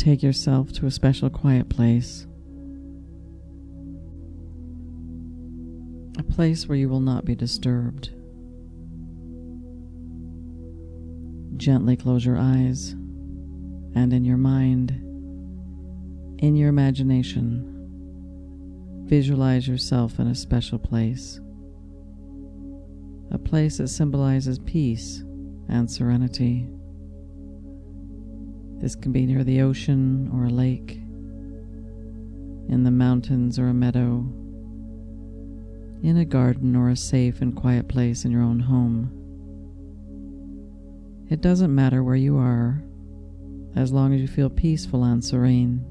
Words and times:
Take 0.00 0.22
yourself 0.22 0.72
to 0.72 0.86
a 0.86 0.90
special 0.90 1.28
quiet 1.28 1.68
place. 1.68 2.26
A 6.18 6.22
place 6.22 6.66
where 6.66 6.78
you 6.78 6.88
will 6.88 7.00
not 7.00 7.26
be 7.26 7.34
disturbed. 7.34 8.08
Gently 11.58 11.98
close 11.98 12.24
your 12.24 12.38
eyes 12.38 12.92
and 13.94 14.14
in 14.14 14.24
your 14.24 14.38
mind, 14.38 14.92
in 16.38 16.56
your 16.56 16.70
imagination, 16.70 17.66
visualize 19.06 19.68
yourself 19.68 20.18
in 20.18 20.28
a 20.28 20.34
special 20.34 20.78
place. 20.78 21.40
A 23.32 23.38
place 23.38 23.76
that 23.76 23.88
symbolizes 23.88 24.58
peace 24.60 25.22
and 25.68 25.90
serenity. 25.90 26.70
This 28.80 28.94
can 28.94 29.12
be 29.12 29.26
near 29.26 29.44
the 29.44 29.60
ocean 29.60 30.30
or 30.32 30.46
a 30.46 30.50
lake, 30.50 30.92
in 32.68 32.82
the 32.82 32.90
mountains 32.90 33.58
or 33.58 33.68
a 33.68 33.74
meadow, 33.74 34.24
in 36.02 36.16
a 36.16 36.24
garden 36.24 36.74
or 36.74 36.88
a 36.88 36.96
safe 36.96 37.42
and 37.42 37.54
quiet 37.54 37.88
place 37.88 38.24
in 38.24 38.30
your 38.30 38.40
own 38.42 38.60
home. 38.60 39.10
It 41.28 41.42
doesn't 41.42 41.74
matter 41.74 42.02
where 42.02 42.16
you 42.16 42.38
are, 42.38 42.82
as 43.76 43.92
long 43.92 44.14
as 44.14 44.20
you 44.22 44.28
feel 44.28 44.48
peaceful 44.48 45.04
and 45.04 45.22
serene. 45.22 45.84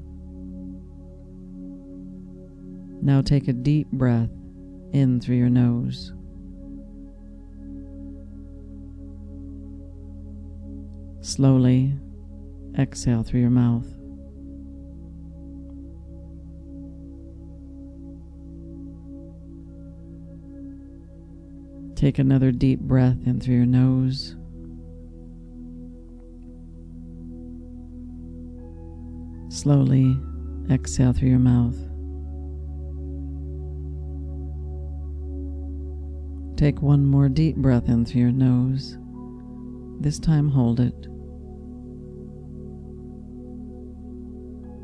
Now 3.02 3.22
take 3.22 3.46
a 3.46 3.52
deep 3.52 3.86
breath 3.92 4.30
in 4.92 5.20
through 5.20 5.36
your 5.36 5.48
nose. 5.48 6.12
Slowly 11.20 11.99
exhale 12.80 13.22
through 13.22 13.40
your 13.40 13.50
mouth. 13.50 13.86
Take 21.94 22.18
another 22.18 22.50
deep 22.50 22.80
breath 22.80 23.18
in 23.26 23.40
through 23.40 23.56
your 23.56 23.66
nose. 23.66 24.34
Slowly 29.54 30.16
exhale 30.70 31.12
through 31.12 31.28
your 31.28 31.38
mouth. 31.38 31.76
Take 36.56 36.80
one 36.80 37.04
more 37.04 37.28
deep 37.28 37.56
breath 37.56 37.88
in 37.90 38.06
through 38.06 38.22
your 38.22 38.32
nose. 38.32 38.96
This 40.00 40.18
time 40.18 40.48
hold 40.48 40.80
it. 40.80 41.06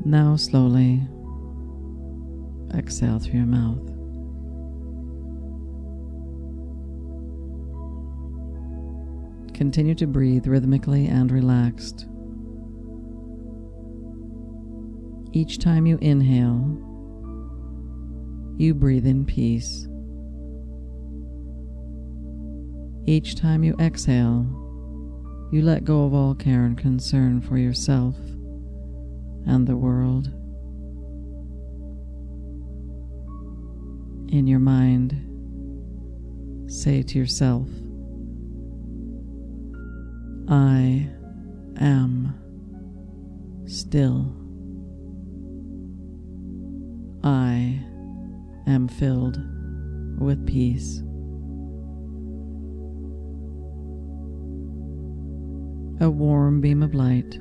Now 0.07 0.37
slowly 0.37 1.05
exhale 2.73 3.19
through 3.19 3.39
your 3.39 3.45
mouth. 3.45 3.85
Continue 9.53 9.95
to 9.95 10.07
breathe 10.07 10.47
rhythmically 10.47 11.07
and 11.07 11.29
relaxed. 11.29 12.05
Each 15.33 15.59
time 15.59 15.85
you 15.85 15.97
inhale, 15.99 16.63
you 18.57 18.73
breathe 18.73 19.05
in 19.05 19.25
peace. 19.25 19.89
Each 23.05 23.35
time 23.35 23.65
you 23.65 23.75
exhale, 23.77 24.47
you 25.51 25.63
let 25.63 25.83
go 25.83 26.05
of 26.05 26.13
all 26.13 26.33
care 26.33 26.63
and 26.63 26.77
concern 26.77 27.41
for 27.41 27.57
yourself 27.57 28.15
and 29.47 29.65
the 29.65 29.77
world. 29.77 30.27
In 34.29 34.45
your 34.45 34.59
mind, 34.59 35.15
say 36.69 37.01
to 37.01 37.17
yourself, 37.17 37.67
I 40.49 41.09
am 41.79 42.35
still. 43.65 44.33
I 47.23 47.81
am 48.67 48.89
filled 48.89 49.39
with 50.19 50.45
peace. 50.45 50.99
A 55.99 56.09
warm 56.09 56.61
beam 56.61 56.83
of 56.83 56.93
light 56.93 57.39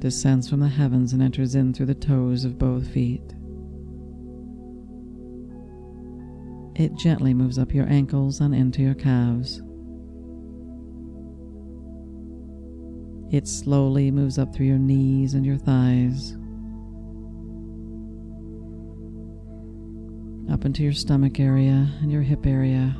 descends 0.00 0.48
from 0.48 0.60
the 0.60 0.68
heavens 0.68 1.12
and 1.12 1.22
enters 1.22 1.54
in 1.54 1.74
through 1.74 1.86
the 1.86 1.94
toes 1.94 2.44
of 2.44 2.58
both 2.58 2.86
feet. 2.88 3.34
It 6.76 6.94
gently 6.94 7.34
moves 7.34 7.58
up 7.58 7.74
your 7.74 7.88
ankles 7.88 8.40
and 8.40 8.54
into 8.54 8.82
your 8.82 8.94
calves. 8.94 9.60
It 13.30 13.48
slowly 13.48 14.10
moves 14.10 14.38
up 14.38 14.54
through 14.54 14.66
your 14.66 14.78
knees 14.78 15.34
and 15.34 15.44
your 15.44 15.58
thighs, 15.58 16.34
up 20.52 20.64
into 20.64 20.82
your 20.82 20.92
stomach 20.92 21.40
area 21.40 21.90
and 22.00 22.12
your 22.12 22.22
hip 22.22 22.46
area. 22.46 22.96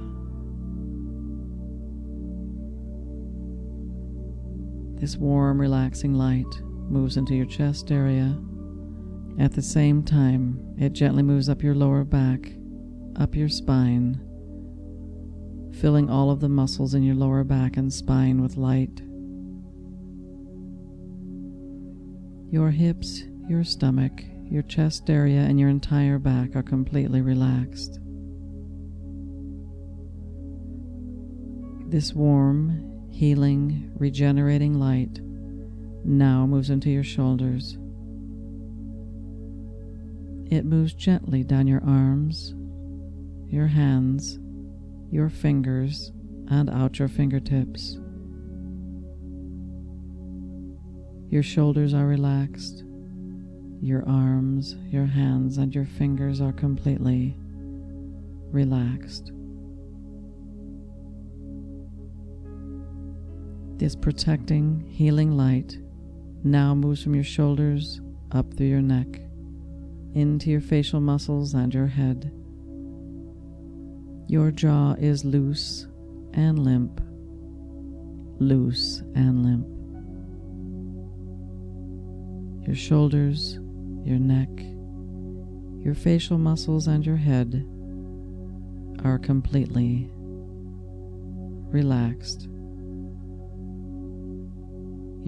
This 5.00 5.16
warm, 5.16 5.60
relaxing 5.60 6.14
light 6.14 6.44
moves 6.91 7.16
into 7.16 7.34
your 7.34 7.47
chest 7.47 7.91
area. 7.91 8.38
At 9.38 9.53
the 9.53 9.62
same 9.62 10.03
time, 10.03 10.75
it 10.78 10.93
gently 10.93 11.22
moves 11.22 11.49
up 11.49 11.62
your 11.62 11.75
lower 11.75 12.04
back, 12.04 12.53
up 13.16 13.37
your 13.37 13.49
spine, 13.49 14.21
filling 15.81 16.10
all 16.10 16.31
of 16.31 16.41
the 16.41 16.49
muscles 16.49 16.94
in 16.94 17.03
your 17.03 17.15
lower 17.15 17.44
back 17.44 17.76
and 17.76 17.93
spine 17.93 18.41
with 18.41 18.56
light. 18.56 19.03
Your 22.50 22.71
hips, 22.71 23.25
your 23.49 23.62
stomach, 23.62 24.25
your 24.50 24.62
chest 24.62 25.09
area, 25.10 25.41
and 25.41 25.60
your 25.60 25.69
entire 25.69 26.19
back 26.19 26.56
are 26.56 26.62
completely 26.62 27.20
relaxed. 27.20 28.00
This 31.90 32.12
warm, 32.12 33.06
healing, 33.11 33.93
regenerating 33.96 34.75
light 34.75 35.20
now 36.08 36.46
moves 36.46 36.70
into 36.70 36.90
your 36.90 37.05
shoulders. 37.05 37.76
It 40.50 40.64
moves 40.64 40.94
gently 40.94 41.44
down 41.44 41.66
your 41.66 41.82
arms, 41.84 42.55
your 43.49 43.66
hands, 43.66 44.38
your 45.10 45.28
fingers, 45.28 46.10
and 46.49 46.70
out 46.70 46.99
your 46.99 47.08
fingertips. 47.08 47.99
Your 51.28 51.43
shoulders 51.43 51.93
are 51.93 52.06
relaxed. 52.06 52.84
Your 53.82 54.08
arms, 54.08 54.76
your 54.88 55.06
hands, 55.06 55.58
and 55.58 55.75
your 55.75 55.84
fingers 55.84 56.40
are 56.40 56.52
completely 56.52 57.37
relaxed. 58.50 59.31
This 63.76 63.94
protecting, 63.94 64.81
healing 64.88 65.37
light 65.37 65.76
now 66.44 66.75
moves 66.75 67.02
from 67.02 67.14
your 67.14 67.25
shoulders 67.25 68.00
up 68.32 68.55
through 68.55 68.67
your 68.67 68.82
neck, 68.82 69.20
into 70.14 70.50
your 70.50 70.61
facial 70.61 71.00
muscles 71.00 71.55
and 71.55 71.73
your 71.73 71.87
head. 71.87 72.32
Your 74.29 74.50
jaw 74.50 74.94
is 74.99 75.25
loose 75.25 75.87
and 76.35 76.58
limp, 76.58 77.00
loose 78.40 79.02
and 79.14 79.43
limp. 79.43 79.67
Your 82.67 82.76
shoulders, 82.76 83.55
your 84.05 84.19
neck, 84.19 84.50
your 85.85 85.94
facial 85.94 86.38
muscles, 86.38 86.87
and 86.87 87.05
your 87.05 87.17
head 87.17 87.67
are 89.05 89.19
completely 89.19 90.11
relaxed. 91.73 92.49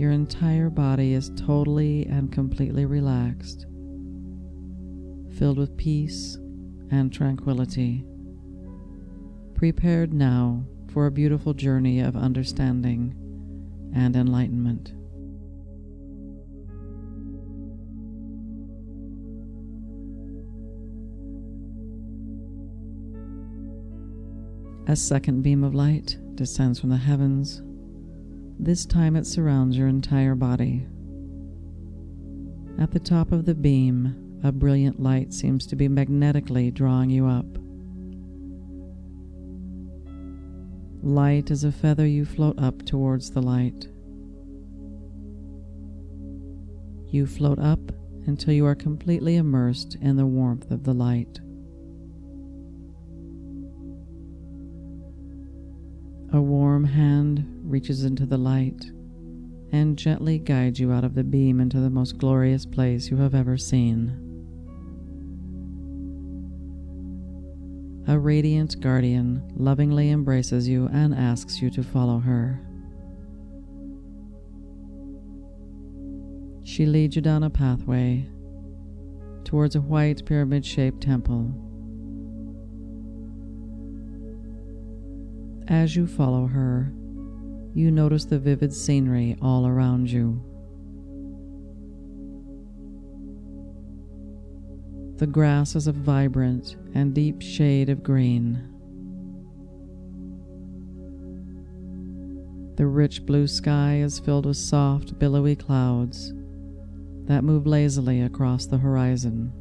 Your 0.00 0.12
entire 0.12 0.70
body 0.70 1.12
is 1.12 1.30
totally 1.36 2.06
and 2.06 2.32
completely 2.32 2.86
relaxed, 2.86 3.66
filled 5.36 5.58
with 5.58 5.76
peace 5.76 6.38
and 6.90 7.12
tranquility, 7.12 8.06
prepared 9.54 10.14
now 10.14 10.64
for 10.88 11.04
a 11.04 11.10
beautiful 11.10 11.52
journey 11.52 12.00
of 12.00 12.16
understanding 12.16 13.14
and 13.94 14.16
enlightenment. 14.16 14.94
A 24.88 24.96
second 24.96 25.42
beam 25.42 25.62
of 25.62 25.74
light 25.74 26.16
descends 26.36 26.80
from 26.80 26.88
the 26.88 26.96
heavens 26.96 27.60
this 28.62 28.84
time 28.84 29.16
it 29.16 29.26
surrounds 29.26 29.76
your 29.76 29.88
entire 29.88 30.34
body. 30.34 30.86
At 32.78 32.90
the 32.90 33.00
top 33.00 33.32
of 33.32 33.46
the 33.46 33.54
beam, 33.54 34.40
a 34.44 34.52
brilliant 34.52 35.00
light 35.00 35.32
seems 35.32 35.66
to 35.66 35.76
be 35.76 35.88
magnetically 35.88 36.70
drawing 36.70 37.10
you 37.10 37.26
up. 37.26 37.46
Light 41.02 41.50
as 41.50 41.64
a 41.64 41.72
feather, 41.72 42.06
you 42.06 42.26
float 42.26 42.58
up 42.58 42.84
towards 42.84 43.30
the 43.30 43.40
light. 43.40 43.88
You 47.08 47.26
float 47.26 47.58
up 47.58 47.80
until 48.26 48.52
you 48.52 48.66
are 48.66 48.74
completely 48.74 49.36
immersed 49.36 49.96
in 50.02 50.16
the 50.16 50.26
warmth 50.26 50.70
of 50.70 50.84
the 50.84 50.92
light. 50.92 51.40
A 56.32 56.40
warm 56.40 56.84
hand 56.84 57.59
reaches 57.70 58.04
into 58.04 58.26
the 58.26 58.36
light 58.36 58.90
and 59.72 59.96
gently 59.96 60.38
guides 60.38 60.80
you 60.80 60.92
out 60.92 61.04
of 61.04 61.14
the 61.14 61.24
beam 61.24 61.60
into 61.60 61.78
the 61.78 61.90
most 61.90 62.18
glorious 62.18 62.66
place 62.66 63.10
you 63.10 63.16
have 63.16 63.34
ever 63.34 63.56
seen. 63.56 64.26
A 68.08 68.18
radiant 68.18 68.80
guardian 68.80 69.48
lovingly 69.54 70.10
embraces 70.10 70.66
you 70.68 70.88
and 70.92 71.14
asks 71.14 71.62
you 71.62 71.70
to 71.70 71.82
follow 71.82 72.18
her. 72.18 72.60
She 76.64 76.86
leads 76.86 77.14
you 77.14 77.22
down 77.22 77.44
a 77.44 77.50
pathway 77.50 78.28
towards 79.44 79.76
a 79.76 79.80
white 79.80 80.24
pyramid 80.26 80.66
shaped 80.66 81.00
temple. 81.00 81.54
As 85.68 85.94
you 85.94 86.06
follow 86.06 86.46
her, 86.46 86.92
you 87.74 87.90
notice 87.90 88.24
the 88.24 88.38
vivid 88.38 88.72
scenery 88.72 89.36
all 89.40 89.66
around 89.66 90.10
you. 90.10 90.42
The 95.18 95.26
grass 95.26 95.76
is 95.76 95.86
a 95.86 95.92
vibrant 95.92 96.76
and 96.94 97.14
deep 97.14 97.42
shade 97.42 97.90
of 97.90 98.02
green. 98.02 98.66
The 102.76 102.86
rich 102.86 103.26
blue 103.26 103.46
sky 103.46 103.96
is 103.98 104.18
filled 104.18 104.46
with 104.46 104.56
soft, 104.56 105.18
billowy 105.18 105.54
clouds 105.54 106.32
that 107.26 107.44
move 107.44 107.66
lazily 107.66 108.22
across 108.22 108.66
the 108.66 108.78
horizon. 108.78 109.52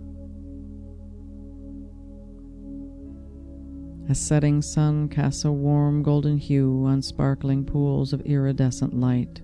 A 4.09 4.15
setting 4.15 4.63
sun 4.63 5.07
casts 5.07 5.45
a 5.45 5.51
warm 5.51 6.01
golden 6.01 6.39
hue 6.39 6.83
on 6.87 7.03
sparkling 7.03 7.63
pools 7.63 8.11
of 8.11 8.21
iridescent 8.21 8.99
light. 8.99 9.41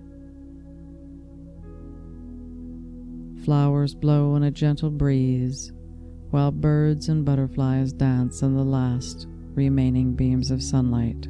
Flowers 3.44 3.94
blow 3.94 4.34
in 4.34 4.42
a 4.42 4.50
gentle 4.50 4.90
breeze, 4.90 5.72
while 6.30 6.50
birds 6.50 7.08
and 7.08 7.24
butterflies 7.24 7.92
dance 7.92 8.42
in 8.42 8.56
the 8.56 8.64
last 8.64 9.28
remaining 9.54 10.14
beams 10.14 10.50
of 10.50 10.60
sunlight. 10.60 11.28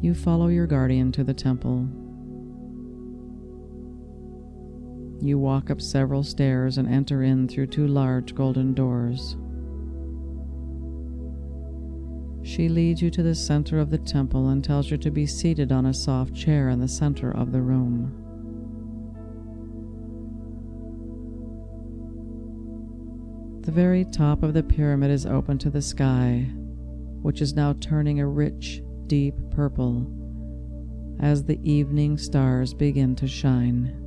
You 0.00 0.14
follow 0.14 0.46
your 0.46 0.68
guardian 0.68 1.10
to 1.10 1.24
the 1.24 1.34
temple 1.34 1.88
You 5.22 5.38
walk 5.38 5.70
up 5.70 5.80
several 5.80 6.24
stairs 6.24 6.78
and 6.78 6.88
enter 6.88 7.22
in 7.22 7.46
through 7.46 7.68
two 7.68 7.86
large 7.86 8.34
golden 8.34 8.74
doors. 8.74 9.36
She 12.42 12.68
leads 12.68 13.00
you 13.00 13.08
to 13.10 13.22
the 13.22 13.36
center 13.36 13.78
of 13.78 13.90
the 13.90 13.98
temple 13.98 14.48
and 14.48 14.64
tells 14.64 14.90
you 14.90 14.96
to 14.96 15.12
be 15.12 15.26
seated 15.26 15.70
on 15.70 15.86
a 15.86 15.94
soft 15.94 16.34
chair 16.34 16.70
in 16.70 16.80
the 16.80 16.88
center 16.88 17.30
of 17.30 17.52
the 17.52 17.62
room. 17.62 18.18
The 23.64 23.70
very 23.70 24.04
top 24.04 24.42
of 24.42 24.54
the 24.54 24.64
pyramid 24.64 25.12
is 25.12 25.24
open 25.24 25.56
to 25.58 25.70
the 25.70 25.82
sky, 25.82 26.50
which 27.22 27.40
is 27.40 27.54
now 27.54 27.74
turning 27.74 28.18
a 28.18 28.26
rich, 28.26 28.82
deep 29.06 29.36
purple 29.52 30.04
as 31.20 31.44
the 31.44 31.60
evening 31.62 32.18
stars 32.18 32.74
begin 32.74 33.14
to 33.14 33.28
shine. 33.28 34.01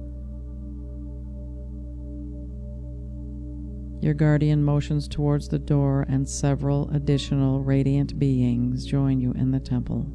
Your 4.05 4.13
guardian 4.13 4.63
motions 4.63 5.07
towards 5.07 5.47
the 5.47 5.57
door, 5.57 6.05
and 6.07 6.29
several 6.29 6.87
additional 6.91 7.63
radiant 7.63 8.19
beings 8.19 8.85
join 8.85 9.19
you 9.19 9.31
in 9.31 9.49
the 9.49 9.59
temple. 9.59 10.05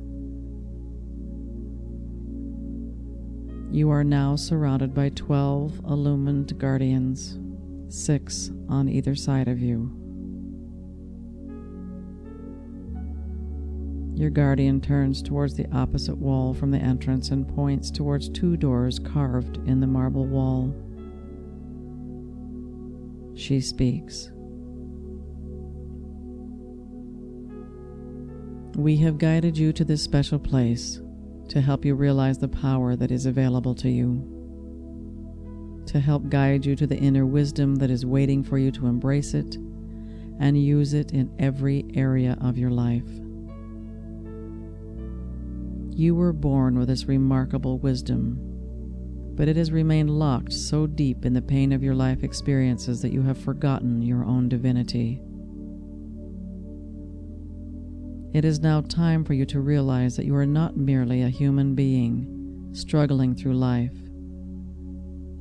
You 3.72 3.90
are 3.90 4.04
now 4.04 4.36
surrounded 4.36 4.94
by 4.94 5.08
12 5.08 5.80
illumined 5.80 6.56
guardians, 6.56 7.40
six 7.88 8.52
on 8.68 8.88
either 8.88 9.16
side 9.16 9.48
of 9.48 9.58
you. 9.58 9.90
Your 14.14 14.30
guardian 14.30 14.80
turns 14.80 15.20
towards 15.20 15.56
the 15.56 15.66
opposite 15.72 16.16
wall 16.16 16.54
from 16.54 16.70
the 16.70 16.78
entrance 16.78 17.30
and 17.30 17.48
points 17.56 17.90
towards 17.90 18.28
two 18.28 18.56
doors 18.56 19.00
carved 19.00 19.56
in 19.66 19.80
the 19.80 19.88
marble 19.88 20.26
wall. 20.28 20.72
She 23.40 23.62
speaks. 23.62 24.30
We 28.76 28.98
have 28.98 29.16
guided 29.16 29.56
you 29.56 29.72
to 29.72 29.82
this 29.82 30.02
special 30.02 30.38
place 30.38 31.00
to 31.48 31.62
help 31.62 31.86
you 31.86 31.94
realize 31.94 32.36
the 32.36 32.48
power 32.48 32.96
that 32.96 33.10
is 33.10 33.24
available 33.24 33.74
to 33.76 33.88
you, 33.88 35.82
to 35.86 36.00
help 36.00 36.28
guide 36.28 36.66
you 36.66 36.76
to 36.76 36.86
the 36.86 36.98
inner 36.98 37.24
wisdom 37.24 37.76
that 37.76 37.90
is 37.90 38.04
waiting 38.04 38.44
for 38.44 38.58
you 38.58 38.70
to 38.72 38.86
embrace 38.86 39.32
it 39.32 39.56
and 40.38 40.62
use 40.62 40.92
it 40.92 41.12
in 41.12 41.34
every 41.38 41.86
area 41.94 42.36
of 42.42 42.58
your 42.58 42.70
life. 42.70 43.08
You 45.98 46.14
were 46.14 46.34
born 46.34 46.78
with 46.78 46.88
this 46.88 47.06
remarkable 47.06 47.78
wisdom 47.78 48.49
but 49.40 49.48
it 49.48 49.56
has 49.56 49.72
remained 49.72 50.10
locked 50.10 50.52
so 50.52 50.86
deep 50.86 51.24
in 51.24 51.32
the 51.32 51.40
pain 51.40 51.72
of 51.72 51.82
your 51.82 51.94
life 51.94 52.22
experiences 52.22 53.00
that 53.00 53.10
you 53.10 53.22
have 53.22 53.38
forgotten 53.38 54.02
your 54.02 54.22
own 54.22 54.50
divinity. 54.50 55.18
It 58.34 58.44
is 58.44 58.60
now 58.60 58.82
time 58.82 59.24
for 59.24 59.32
you 59.32 59.46
to 59.46 59.60
realize 59.60 60.14
that 60.16 60.26
you 60.26 60.36
are 60.36 60.44
not 60.44 60.76
merely 60.76 61.22
a 61.22 61.30
human 61.30 61.74
being 61.74 62.68
struggling 62.74 63.34
through 63.34 63.54
life. 63.54 63.96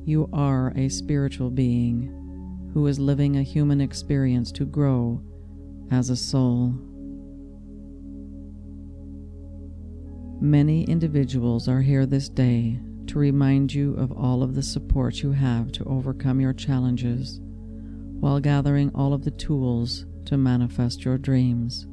You 0.06 0.30
are 0.32 0.72
a 0.76 0.88
spiritual 0.88 1.50
being 1.50 2.70
who 2.72 2.86
is 2.86 2.98
living 2.98 3.36
a 3.36 3.42
human 3.42 3.82
experience 3.82 4.50
to 4.52 4.64
grow 4.64 5.20
as 5.90 6.08
a 6.08 6.16
soul. 6.16 6.72
Many 10.40 10.84
individuals 10.84 11.68
are 11.68 11.82
here 11.82 12.06
this 12.06 12.30
day 12.30 12.80
to 13.10 13.18
remind 13.18 13.74
you 13.74 13.94
of 13.96 14.12
all 14.12 14.40
of 14.40 14.54
the 14.54 14.62
support 14.62 15.20
you 15.20 15.32
have 15.32 15.72
to 15.72 15.82
overcome 15.84 16.40
your 16.40 16.52
challenges 16.52 17.40
while 18.20 18.38
gathering 18.38 18.88
all 18.94 19.12
of 19.12 19.24
the 19.24 19.32
tools 19.32 20.06
to 20.24 20.36
manifest 20.36 21.04
your 21.04 21.18
dreams. 21.18 21.88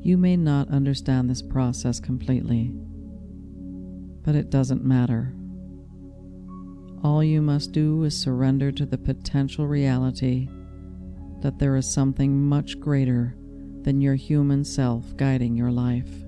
You 0.00 0.16
may 0.16 0.38
not 0.38 0.70
understand 0.70 1.28
this 1.28 1.42
process 1.42 2.00
completely, 2.00 2.72
but 4.24 4.34
it 4.34 4.48
doesn't 4.48 4.82
matter. 4.82 5.34
All 7.04 7.22
you 7.22 7.42
must 7.42 7.72
do 7.72 8.04
is 8.04 8.18
surrender 8.18 8.72
to 8.72 8.86
the 8.86 8.96
potential 8.96 9.66
reality 9.66 10.48
that 11.42 11.58
there 11.58 11.76
is 11.76 11.86
something 11.86 12.40
much 12.48 12.80
greater 12.80 13.36
than 13.82 14.00
your 14.00 14.14
human 14.14 14.64
self 14.64 15.14
guiding 15.18 15.56
your 15.56 15.70
life. 15.70 16.25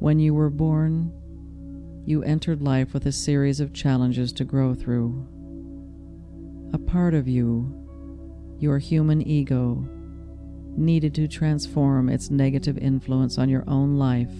When 0.00 0.18
you 0.18 0.32
were 0.32 0.48
born, 0.48 1.12
you 2.06 2.22
entered 2.22 2.62
life 2.62 2.94
with 2.94 3.04
a 3.04 3.12
series 3.12 3.60
of 3.60 3.74
challenges 3.74 4.32
to 4.32 4.46
grow 4.46 4.72
through. 4.74 5.28
A 6.72 6.78
part 6.78 7.12
of 7.12 7.28
you, 7.28 7.70
your 8.58 8.78
human 8.78 9.20
ego, 9.20 9.86
needed 10.74 11.14
to 11.16 11.28
transform 11.28 12.08
its 12.08 12.30
negative 12.30 12.78
influence 12.78 13.36
on 13.36 13.50
your 13.50 13.64
own 13.66 13.98
life 13.98 14.32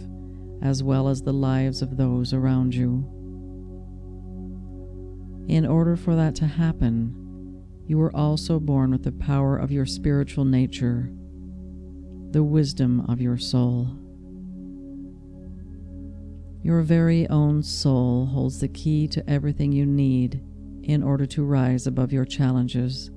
as 0.62 0.82
well 0.82 1.08
as 1.08 1.20
the 1.20 1.34
lives 1.34 1.82
of 1.82 1.98
those 1.98 2.32
around 2.32 2.74
you. 2.74 3.04
In 5.46 5.66
order 5.66 5.94
for 5.94 6.16
that 6.16 6.34
to 6.36 6.46
happen, 6.46 7.66
you 7.86 7.98
were 7.98 8.16
also 8.16 8.58
born 8.58 8.92
with 8.92 9.02
the 9.02 9.12
power 9.12 9.58
of 9.58 9.70
your 9.70 9.84
spiritual 9.84 10.46
nature, 10.46 11.12
the 12.30 12.42
wisdom 12.42 13.04
of 13.10 13.20
your 13.20 13.36
soul. 13.36 13.99
Your 16.62 16.82
very 16.82 17.28
own 17.28 17.62
soul 17.62 18.26
holds 18.26 18.60
the 18.60 18.68
key 18.68 19.08
to 19.08 19.28
everything 19.28 19.72
you 19.72 19.86
need 19.86 20.42
in 20.82 21.02
order 21.02 21.24
to 21.26 21.44
rise 21.44 21.86
above 21.86 22.12
your 22.12 22.24
challenges 22.24 23.10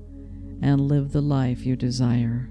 and 0.62 0.82
live 0.82 1.12
the 1.12 1.22
life 1.22 1.66
you 1.66 1.76
desire. 1.76 2.50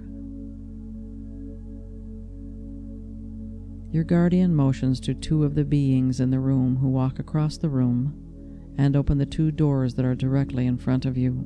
Your 3.91 4.03
guardian 4.03 4.55
motions 4.55 4.99
to 5.01 5.13
two 5.13 5.43
of 5.43 5.55
the 5.55 5.65
beings 5.65 6.19
in 6.19 6.31
the 6.31 6.39
room 6.39 6.77
who 6.77 6.89
walk 6.89 7.19
across 7.19 7.57
the 7.57 7.69
room 7.69 8.19
and 8.77 8.95
open 8.95 9.17
the 9.17 9.25
two 9.25 9.51
doors 9.51 9.95
that 9.95 10.05
are 10.05 10.15
directly 10.15 10.65
in 10.65 10.77
front 10.77 11.05
of 11.05 11.17
you. 11.17 11.43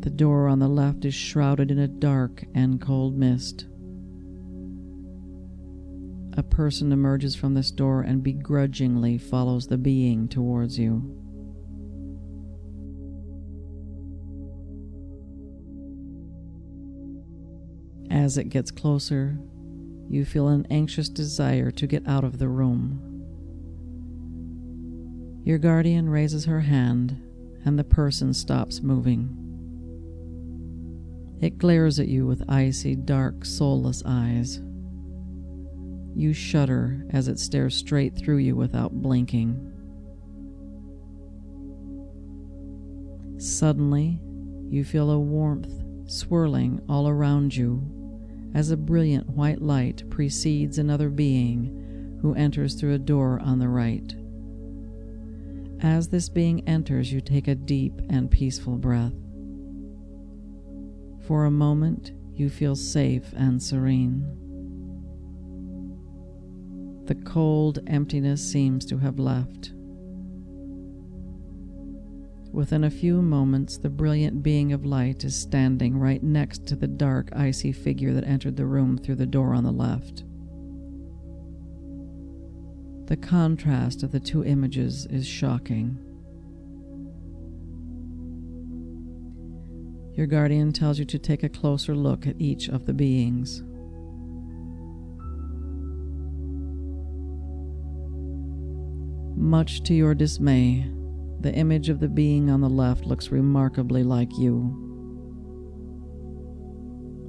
The 0.00 0.10
door 0.10 0.48
on 0.48 0.58
the 0.58 0.68
left 0.68 1.04
is 1.04 1.14
shrouded 1.14 1.70
in 1.70 1.78
a 1.78 1.88
dark 1.88 2.44
and 2.54 2.80
cold 2.80 3.16
mist. 3.16 3.66
A 6.38 6.42
person 6.42 6.92
emerges 6.92 7.34
from 7.34 7.54
this 7.54 7.70
door 7.70 8.02
and 8.02 8.22
begrudgingly 8.22 9.16
follows 9.16 9.66
the 9.66 9.78
being 9.78 10.28
towards 10.28 10.78
you. 10.78 11.22
As 18.10 18.36
it 18.36 18.50
gets 18.50 18.70
closer, 18.70 19.38
you 20.08 20.24
feel 20.24 20.48
an 20.48 20.66
anxious 20.70 21.08
desire 21.08 21.70
to 21.70 21.86
get 21.86 22.06
out 22.06 22.22
of 22.24 22.38
the 22.38 22.48
room. 22.48 23.00
Your 25.44 25.58
guardian 25.58 26.08
raises 26.08 26.44
her 26.44 26.60
hand, 26.60 27.16
and 27.64 27.78
the 27.78 27.84
person 27.84 28.34
stops 28.34 28.82
moving. 28.82 29.42
It 31.40 31.58
glares 31.58 31.98
at 31.98 32.08
you 32.08 32.26
with 32.26 32.42
icy, 32.48 32.94
dark, 32.94 33.44
soulless 33.44 34.02
eyes. 34.04 34.60
You 36.16 36.32
shudder 36.32 37.04
as 37.10 37.28
it 37.28 37.38
stares 37.38 37.76
straight 37.76 38.16
through 38.16 38.38
you 38.38 38.56
without 38.56 39.02
blinking. 39.02 39.70
Suddenly, 43.36 44.18
you 44.70 44.82
feel 44.82 45.10
a 45.10 45.20
warmth 45.20 45.70
swirling 46.06 46.80
all 46.88 47.06
around 47.06 47.54
you 47.54 47.82
as 48.54 48.70
a 48.70 48.78
brilliant 48.78 49.28
white 49.28 49.60
light 49.60 50.08
precedes 50.08 50.78
another 50.78 51.10
being 51.10 52.18
who 52.22 52.32
enters 52.32 52.74
through 52.74 52.94
a 52.94 52.98
door 52.98 53.38
on 53.40 53.58
the 53.58 53.68
right. 53.68 54.14
As 55.82 56.08
this 56.08 56.30
being 56.30 56.66
enters, 56.66 57.12
you 57.12 57.20
take 57.20 57.46
a 57.46 57.54
deep 57.54 58.00
and 58.08 58.30
peaceful 58.30 58.78
breath. 58.78 59.12
For 61.26 61.44
a 61.44 61.50
moment, 61.50 62.12
you 62.32 62.48
feel 62.48 62.74
safe 62.74 63.34
and 63.36 63.62
serene. 63.62 64.45
The 67.06 67.14
cold 67.14 67.78
emptiness 67.86 68.42
seems 68.42 68.84
to 68.86 68.98
have 68.98 69.20
left. 69.20 69.72
Within 72.52 72.84
a 72.84 72.90
few 72.90 73.22
moments, 73.22 73.78
the 73.78 73.90
brilliant 73.90 74.42
being 74.42 74.72
of 74.72 74.84
light 74.84 75.22
is 75.22 75.36
standing 75.36 75.98
right 75.98 76.22
next 76.22 76.66
to 76.66 76.74
the 76.74 76.88
dark, 76.88 77.28
icy 77.36 77.70
figure 77.70 78.12
that 78.14 78.24
entered 78.24 78.56
the 78.56 78.66
room 78.66 78.98
through 78.98 79.16
the 79.16 79.26
door 79.26 79.54
on 79.54 79.62
the 79.62 79.70
left. 79.70 80.24
The 83.06 83.16
contrast 83.16 84.02
of 84.02 84.10
the 84.10 84.18
two 84.18 84.42
images 84.44 85.06
is 85.06 85.26
shocking. 85.26 85.98
Your 90.14 90.26
guardian 90.26 90.72
tells 90.72 90.98
you 90.98 91.04
to 91.04 91.18
take 91.20 91.44
a 91.44 91.48
closer 91.48 91.94
look 91.94 92.26
at 92.26 92.40
each 92.40 92.68
of 92.68 92.86
the 92.86 92.94
beings. 92.94 93.62
Much 99.46 99.80
to 99.84 99.94
your 99.94 100.12
dismay, 100.12 100.84
the 101.38 101.54
image 101.54 101.88
of 101.88 102.00
the 102.00 102.08
being 102.08 102.50
on 102.50 102.60
the 102.60 102.68
left 102.68 103.06
looks 103.06 103.30
remarkably 103.30 104.02
like 104.02 104.36
you. 104.36 104.82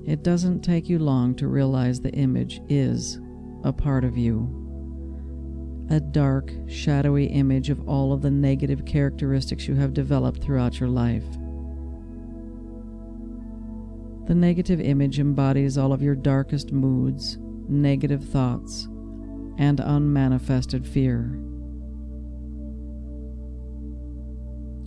It 0.04 0.24
doesn't 0.24 0.64
take 0.64 0.90
you 0.90 0.98
long 0.98 1.36
to 1.36 1.48
realize 1.48 2.02
the 2.02 2.12
image 2.14 2.60
is 2.70 3.20
a 3.64 3.72
part 3.72 4.04
of 4.04 4.18
you. 4.18 4.50
A 5.92 6.00
dark, 6.00 6.52
shadowy 6.68 7.28
image 7.28 7.70
of 7.70 7.88
all 7.88 8.12
of 8.12 8.24
the 8.24 8.32
negative 8.32 8.84
characteristics 8.84 9.68
you 9.68 9.76
have 9.76 9.94
developed 9.94 10.42
throughout 10.42 10.80
your 10.80 10.90
life. 10.90 11.30
The 14.26 14.34
negative 14.34 14.82
image 14.82 15.20
embodies 15.20 15.78
all 15.78 15.94
of 15.94 16.02
your 16.02 16.16
darkest 16.16 16.72
moods, 16.72 17.38
negative 17.70 18.28
thoughts, 18.28 18.88
and 19.60 19.80
unmanifested 19.80 20.84
fear. 20.84 21.40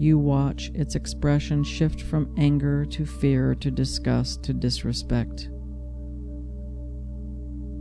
You 0.00 0.18
watch 0.18 0.70
its 0.74 0.94
expression 0.94 1.62
shift 1.62 2.00
from 2.00 2.32
anger 2.38 2.86
to 2.86 3.04
fear 3.04 3.54
to 3.56 3.70
disgust 3.70 4.42
to 4.44 4.54
disrespect. 4.54 5.50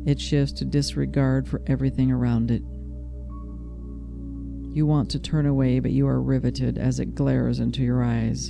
It 0.06 0.20
shifts 0.20 0.52
to 0.60 0.66
disregard 0.66 1.48
for 1.48 1.62
everything 1.66 2.12
around 2.12 2.52
it. 2.52 2.62
You 4.76 4.86
want 4.86 5.10
to 5.12 5.20
turn 5.20 5.46
away, 5.46 5.80
but 5.80 5.92
you 5.92 6.10
are 6.10 6.22
riveted 6.22 6.78
as 6.78 7.00
it 7.00 7.16
glares 7.16 7.62
into 7.62 7.84
your 7.84 8.04
eyes. 8.04 8.50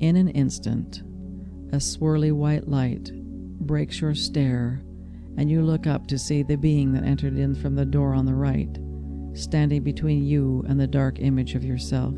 In 0.00 0.16
an 0.16 0.26
instant, 0.30 1.04
a 1.72 1.76
swirly 1.76 2.32
white 2.32 2.66
light 2.66 3.12
breaks 3.60 4.00
your 4.00 4.16
stare, 4.16 4.82
and 5.36 5.48
you 5.48 5.62
look 5.62 5.86
up 5.86 6.08
to 6.08 6.18
see 6.18 6.42
the 6.42 6.56
being 6.56 6.94
that 6.94 7.04
entered 7.04 7.38
in 7.38 7.54
from 7.54 7.76
the 7.76 7.86
door 7.86 8.12
on 8.12 8.26
the 8.26 8.34
right, 8.34 8.76
standing 9.34 9.82
between 9.82 10.24
you 10.24 10.64
and 10.68 10.78
the 10.78 10.86
dark 10.86 11.18
image 11.20 11.54
of 11.54 11.64
yourself. 11.64 12.14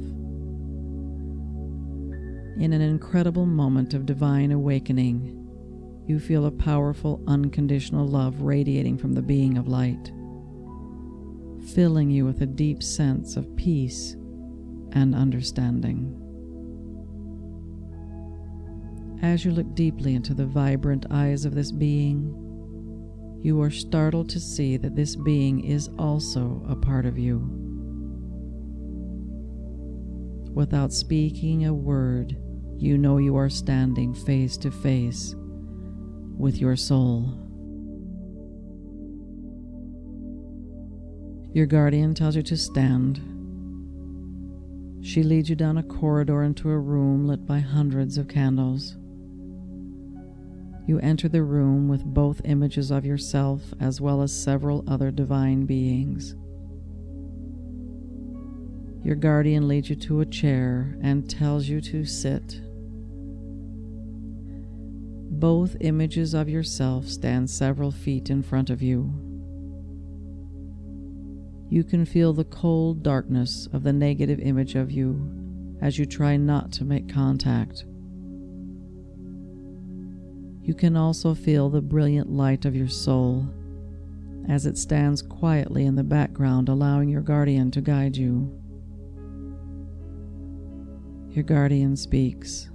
In 2.58 2.72
an 2.72 2.80
incredible 2.80 3.46
moment 3.46 3.94
of 3.94 4.04
divine 4.04 4.52
awakening, 4.52 5.36
you 6.06 6.18
feel 6.18 6.46
a 6.46 6.50
powerful, 6.50 7.22
unconditional 7.26 8.06
love 8.06 8.42
radiating 8.42 8.98
from 8.98 9.12
the 9.12 9.22
being 9.22 9.56
of 9.56 9.68
light, 9.68 10.12
filling 11.74 12.10
you 12.10 12.24
with 12.24 12.42
a 12.42 12.46
deep 12.46 12.82
sense 12.82 13.36
of 13.36 13.54
peace 13.56 14.16
and 14.92 15.14
understanding. 15.14 16.16
As 19.22 19.44
you 19.44 19.52
look 19.52 19.74
deeply 19.74 20.14
into 20.14 20.34
the 20.34 20.46
vibrant 20.46 21.06
eyes 21.10 21.44
of 21.44 21.54
this 21.54 21.70
being, 21.70 22.49
you 23.42 23.60
are 23.62 23.70
startled 23.70 24.28
to 24.30 24.40
see 24.40 24.76
that 24.76 24.94
this 24.94 25.16
being 25.16 25.64
is 25.64 25.88
also 25.98 26.62
a 26.68 26.76
part 26.76 27.06
of 27.06 27.18
you. 27.18 27.38
Without 30.52 30.92
speaking 30.92 31.64
a 31.64 31.72
word, 31.72 32.36
you 32.76 32.98
know 32.98 33.18
you 33.18 33.36
are 33.36 33.48
standing 33.48 34.12
face 34.12 34.56
to 34.58 34.70
face 34.70 35.34
with 36.36 36.58
your 36.58 36.76
soul. 36.76 37.34
Your 41.52 41.66
guardian 41.66 42.14
tells 42.14 42.36
you 42.36 42.42
to 42.42 42.56
stand. 42.56 43.20
She 45.02 45.22
leads 45.22 45.48
you 45.48 45.56
down 45.56 45.78
a 45.78 45.82
corridor 45.82 46.42
into 46.42 46.68
a 46.68 46.78
room 46.78 47.26
lit 47.26 47.46
by 47.46 47.60
hundreds 47.60 48.18
of 48.18 48.28
candles. 48.28 48.96
You 50.86 50.98
enter 51.00 51.28
the 51.28 51.42
room 51.42 51.88
with 51.88 52.04
both 52.04 52.40
images 52.44 52.90
of 52.90 53.04
yourself 53.04 53.62
as 53.78 54.00
well 54.00 54.22
as 54.22 54.32
several 54.32 54.84
other 54.88 55.10
divine 55.10 55.66
beings. 55.66 56.34
Your 59.02 59.16
guardian 59.16 59.66
leads 59.66 59.88
you 59.88 59.96
to 59.96 60.20
a 60.20 60.26
chair 60.26 60.96
and 61.00 61.28
tells 61.28 61.68
you 61.68 61.80
to 61.80 62.04
sit. 62.04 62.60
Both 65.32 65.76
images 65.80 66.34
of 66.34 66.48
yourself 66.48 67.06
stand 67.06 67.48
several 67.48 67.90
feet 67.90 68.28
in 68.28 68.42
front 68.42 68.68
of 68.68 68.82
you. 68.82 69.10
You 71.70 71.84
can 71.84 72.04
feel 72.04 72.32
the 72.32 72.44
cold 72.44 73.02
darkness 73.02 73.68
of 73.72 73.84
the 73.84 73.92
negative 73.92 74.40
image 74.40 74.74
of 74.74 74.90
you 74.90 75.78
as 75.80 75.98
you 75.98 76.04
try 76.04 76.36
not 76.36 76.72
to 76.72 76.84
make 76.84 77.08
contact. 77.08 77.84
You 80.70 80.74
can 80.74 80.96
also 80.96 81.34
feel 81.34 81.68
the 81.68 81.82
brilliant 81.82 82.30
light 82.30 82.64
of 82.64 82.76
your 82.76 82.86
soul 82.86 83.44
as 84.48 84.66
it 84.66 84.78
stands 84.78 85.20
quietly 85.20 85.84
in 85.84 85.96
the 85.96 86.04
background, 86.04 86.68
allowing 86.68 87.08
your 87.08 87.22
guardian 87.22 87.72
to 87.72 87.80
guide 87.80 88.16
you. 88.16 88.56
Your 91.30 91.42
guardian 91.42 91.96
speaks. 91.96 92.70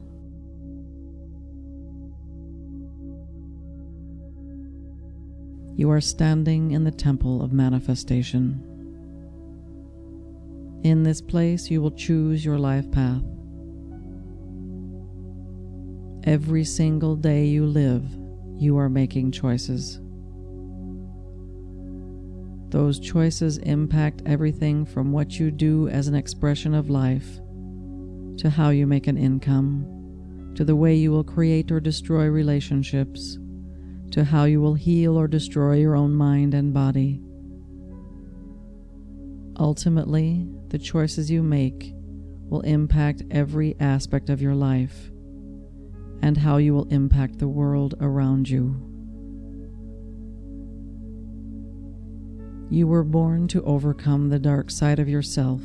You 5.78 5.90
are 5.90 6.02
standing 6.02 6.72
in 6.72 6.84
the 6.84 6.92
temple 6.92 7.42
of 7.42 7.54
manifestation. 7.54 8.62
In 10.84 11.04
this 11.04 11.22
place, 11.22 11.72
you 11.72 11.82
will 11.82 11.92
choose 11.92 12.44
your 12.44 12.60
life 12.60 12.92
path. 12.92 13.24
Every 16.25 16.63
single 16.63 17.15
day 17.15 17.46
you 17.46 17.67
live, 17.67 18.03
you 18.58 18.79
are 18.79 18.89
making 18.89 19.32
choices. 19.32 20.00
Those 22.70 23.00
choices 23.00 23.60
impact 23.60 24.24
everything 24.25 24.86
from 24.86 25.12
what 25.12 25.39
you 25.39 25.51
do 25.51 25.88
as 25.88 26.08
an 26.08 26.15
expression 26.15 26.74
of 26.74 26.89
life, 26.89 27.36
to 28.38 28.50
how 28.50 28.70
you 28.70 28.88
make 28.88 29.05
an 29.05 29.17
income, 29.17 30.53
to 30.55 30.63
the 30.63 30.75
way 30.75 30.96
you 30.96 31.12
will 31.12 31.24
create 31.24 31.72
or 31.72 31.79
destroy 31.79 32.25
relationships, 32.25 33.38
to 34.10 34.24
how 34.24 34.46
you 34.46 34.60
will 34.60 34.74
heal 34.74 35.15
or 35.15 35.27
destroy 35.27 35.75
your 35.75 35.96
own 35.96 36.15
mind 36.15 36.55
and 36.55 36.74
body. 36.74 37.22
Ultimately, 39.60 40.48
the 40.70 40.79
choices 40.79 41.29
you 41.29 41.44
make 41.44 41.94
will 42.50 42.62
impact 42.62 43.22
every 43.29 43.75
aspect 43.79 44.32
of 44.32 44.41
your 44.41 44.55
life 44.55 45.12
and 46.22 46.38
how 46.38 46.57
you 46.57 46.74
will 46.74 46.88
impact 46.89 47.39
the 47.39 47.48
world 47.48 47.95
around 48.00 48.50
you. 48.50 48.75
You 52.69 52.88
were 52.88 53.03
born 53.03 53.48
to 53.50 53.63
overcome 53.63 54.29
the 54.29 54.39
dark 54.39 54.72
side 54.72 55.00
of 55.00 55.07
yourself 55.07 55.62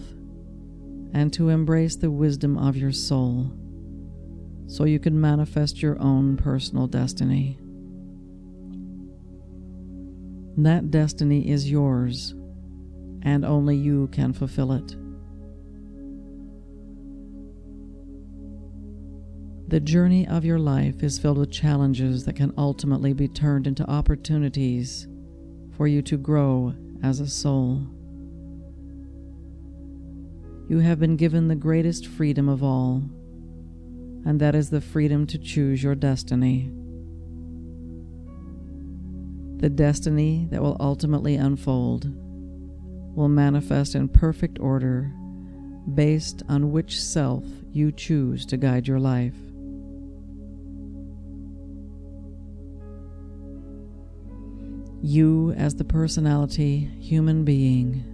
and 1.13 1.33
to 1.33 1.49
embrace 1.49 1.97
the 1.97 2.11
wisdom 2.11 2.59
of 2.59 2.77
your 2.77 2.93
soul 2.93 3.51
so 4.67 4.85
you 4.85 5.01
can 5.01 5.21
manifest 5.21 5.83
your 5.83 6.01
own 6.01 6.37
personal 6.37 6.87
destiny. 6.87 7.59
That 10.57 10.91
destiny 10.91 11.51
is 11.51 11.71
yours, 11.71 12.35
and 13.23 13.45
only 13.45 13.77
you 13.77 14.09
can 14.13 14.33
fulfill 14.33 14.73
it. 14.73 14.95
The 19.71 19.79
journey 19.79 20.27
of 20.27 20.45
your 20.45 20.59
life 20.59 21.05
is 21.05 21.21
filled 21.21 21.39
with 21.39 21.53
challenges 21.53 22.25
that 22.25 22.35
can 22.35 22.53
ultimately 22.59 23.13
be 23.13 23.29
turned 23.29 23.69
into 23.69 23.89
opportunities 23.89 25.07
for 25.77 25.87
you 25.87 26.03
to 26.03 26.17
grow 26.17 26.75
as 27.05 27.21
a 27.21 27.29
soul. 27.29 27.87
You 30.69 30.81
have 30.81 30.99
been 30.99 31.17
given 31.17 31.47
the 31.47 31.55
greatest 31.55 32.09
freedom 32.09 32.49
of 32.49 32.65
all, 32.65 33.05
and 34.25 34.41
that 34.41 34.57
is 34.57 34.71
the 34.71 34.81
freedom 34.81 35.25
to 35.29 35.39
choose 35.39 35.85
your 35.85 35.95
destiny. 35.95 36.73
The 39.59 39.71
destiny 39.71 40.49
that 40.51 40.61
will 40.61 40.79
ultimately 40.81 41.37
unfold 41.37 42.11
will 43.15 43.29
manifest 43.29 43.95
in 43.95 44.09
perfect 44.09 44.59
order 44.59 45.13
based 45.95 46.43
on 46.49 46.73
which 46.73 47.01
self 47.01 47.45
you 47.71 47.93
choose 47.93 48.45
to 48.47 48.57
guide 48.57 48.89
your 48.89 48.99
life. 48.99 49.37
You, 55.03 55.53
as 55.53 55.75
the 55.75 55.85
personality, 55.85 56.91
human 57.01 57.45
being, 57.45 58.05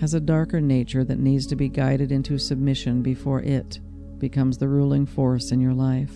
has 0.00 0.14
a 0.14 0.20
darker 0.20 0.60
nature 0.62 1.04
that 1.04 1.18
needs 1.18 1.46
to 1.48 1.56
be 1.56 1.68
guided 1.68 2.10
into 2.10 2.38
submission 2.38 3.02
before 3.02 3.42
it 3.42 3.80
becomes 4.18 4.56
the 4.56 4.68
ruling 4.68 5.04
force 5.04 5.52
in 5.52 5.60
your 5.60 5.74
life. 5.74 6.12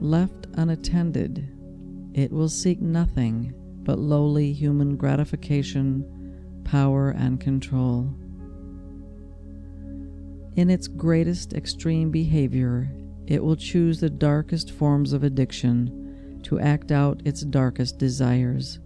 Left 0.00 0.46
unattended, 0.54 1.48
it 2.14 2.32
will 2.32 2.48
seek 2.48 2.80
nothing 2.80 3.52
but 3.82 3.98
lowly 3.98 4.52
human 4.52 4.96
gratification, 4.96 6.62
power, 6.64 7.10
and 7.10 7.38
control. 7.38 8.14
In 10.56 10.70
its 10.70 10.88
greatest 10.88 11.52
extreme 11.52 12.10
behavior, 12.10 12.90
it 13.26 13.42
will 13.42 13.56
choose 13.56 14.00
the 14.00 14.10
darkest 14.10 14.70
forms 14.70 15.12
of 15.12 15.24
addiction 15.24 16.40
to 16.42 16.60
act 16.60 16.92
out 16.92 17.22
its 17.24 17.40
darkest 17.42 17.98
desires. 17.98 18.78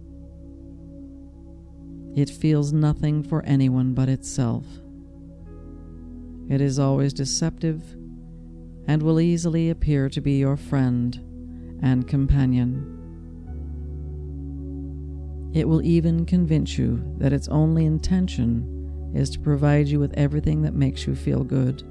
It 2.15 2.29
feels 2.29 2.73
nothing 2.73 3.21
for 3.23 3.43
anyone 3.43 3.93
but 3.93 4.09
itself. 4.09 4.65
It 6.49 6.61
is 6.61 6.79
always 6.79 7.13
deceptive 7.13 7.83
and 8.87 9.03
will 9.03 9.19
easily 9.19 9.69
appear 9.69 10.09
to 10.09 10.21
be 10.21 10.39
your 10.39 10.57
friend 10.57 11.15
and 11.81 12.07
companion. 12.07 12.95
It 15.53 15.67
will 15.67 15.83
even 15.83 16.25
convince 16.25 16.77
you 16.77 17.03
that 17.17 17.33
its 17.33 17.47
only 17.49 17.85
intention 17.85 19.11
is 19.13 19.29
to 19.31 19.39
provide 19.39 19.87
you 19.87 19.99
with 19.99 20.13
everything 20.13 20.61
that 20.61 20.73
makes 20.73 21.05
you 21.05 21.15
feel 21.15 21.43
good. 21.43 21.83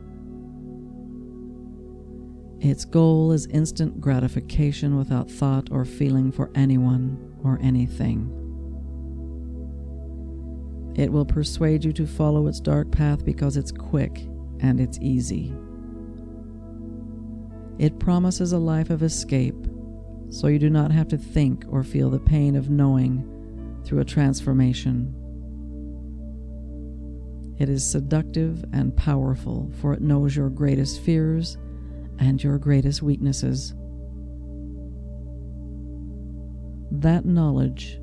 Its 2.61 2.85
goal 2.85 3.31
is 3.31 3.47
instant 3.47 4.01
gratification 4.01 4.97
without 4.97 5.31
thought 5.31 5.69
or 5.71 5.85
feeling 5.85 6.33
for 6.33 6.51
anyone 6.57 7.33
or 7.45 7.59
anything. 7.63 8.35
It 10.97 11.13
will 11.13 11.25
persuade 11.25 11.85
you 11.85 11.93
to 11.93 12.07
follow 12.07 12.49
its 12.49 12.59
dark 12.59 12.91
path 12.91 13.25
because 13.25 13.57
it's 13.57 13.71
quick 13.71 14.27
and 14.59 14.81
it's 14.81 14.99
easy. 15.01 15.55
It 17.79 18.01
promises 18.01 18.53
a 18.53 18.59
life 18.59 18.91
of 18.91 19.05
escape, 19.05 19.69
so 20.31 20.49
you 20.49 20.59
do 20.59 20.69
not 20.69 20.91
have 20.91 21.07
to 21.09 21.17
think 21.17 21.65
or 21.69 21.85
feel 21.85 22.11
the 22.11 22.19
pain 22.19 22.57
of 22.57 22.71
knowing 22.71 23.25
through 23.85 24.01
a 24.01 24.05
transformation. 24.05 25.15
It 27.59 27.69
is 27.69 27.89
seductive 27.89 28.65
and 28.73 28.97
powerful, 28.97 29.71
for 29.81 29.93
it 29.93 30.01
knows 30.01 30.35
your 30.35 30.51
greatest 30.51 31.01
fears 31.03 31.57
and 32.19 32.43
your 32.43 32.59
greatest 32.59 33.03
weaknesses. 33.03 33.75
That 36.91 37.25
knowledge, 37.25 38.01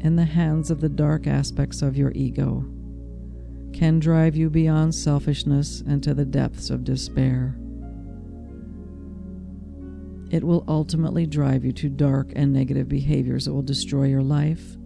in 0.00 0.16
the 0.16 0.24
hands 0.24 0.70
of 0.70 0.80
the 0.80 0.88
dark 0.88 1.26
aspects 1.26 1.82
of 1.82 1.96
your 1.96 2.12
ego, 2.14 2.64
can 3.72 3.98
drive 3.98 4.36
you 4.36 4.50
beyond 4.50 4.94
selfishness 4.94 5.82
and 5.86 6.02
to 6.02 6.14
the 6.14 6.24
depths 6.24 6.70
of 6.70 6.84
despair. 6.84 7.56
It 10.30 10.44
will 10.44 10.64
ultimately 10.68 11.26
drive 11.26 11.64
you 11.64 11.72
to 11.72 11.88
dark 11.88 12.32
and 12.36 12.52
negative 12.52 12.88
behaviors 12.88 13.46
that 13.46 13.54
will 13.54 13.62
destroy 13.62 14.04
your 14.04 14.22
life 14.22 14.76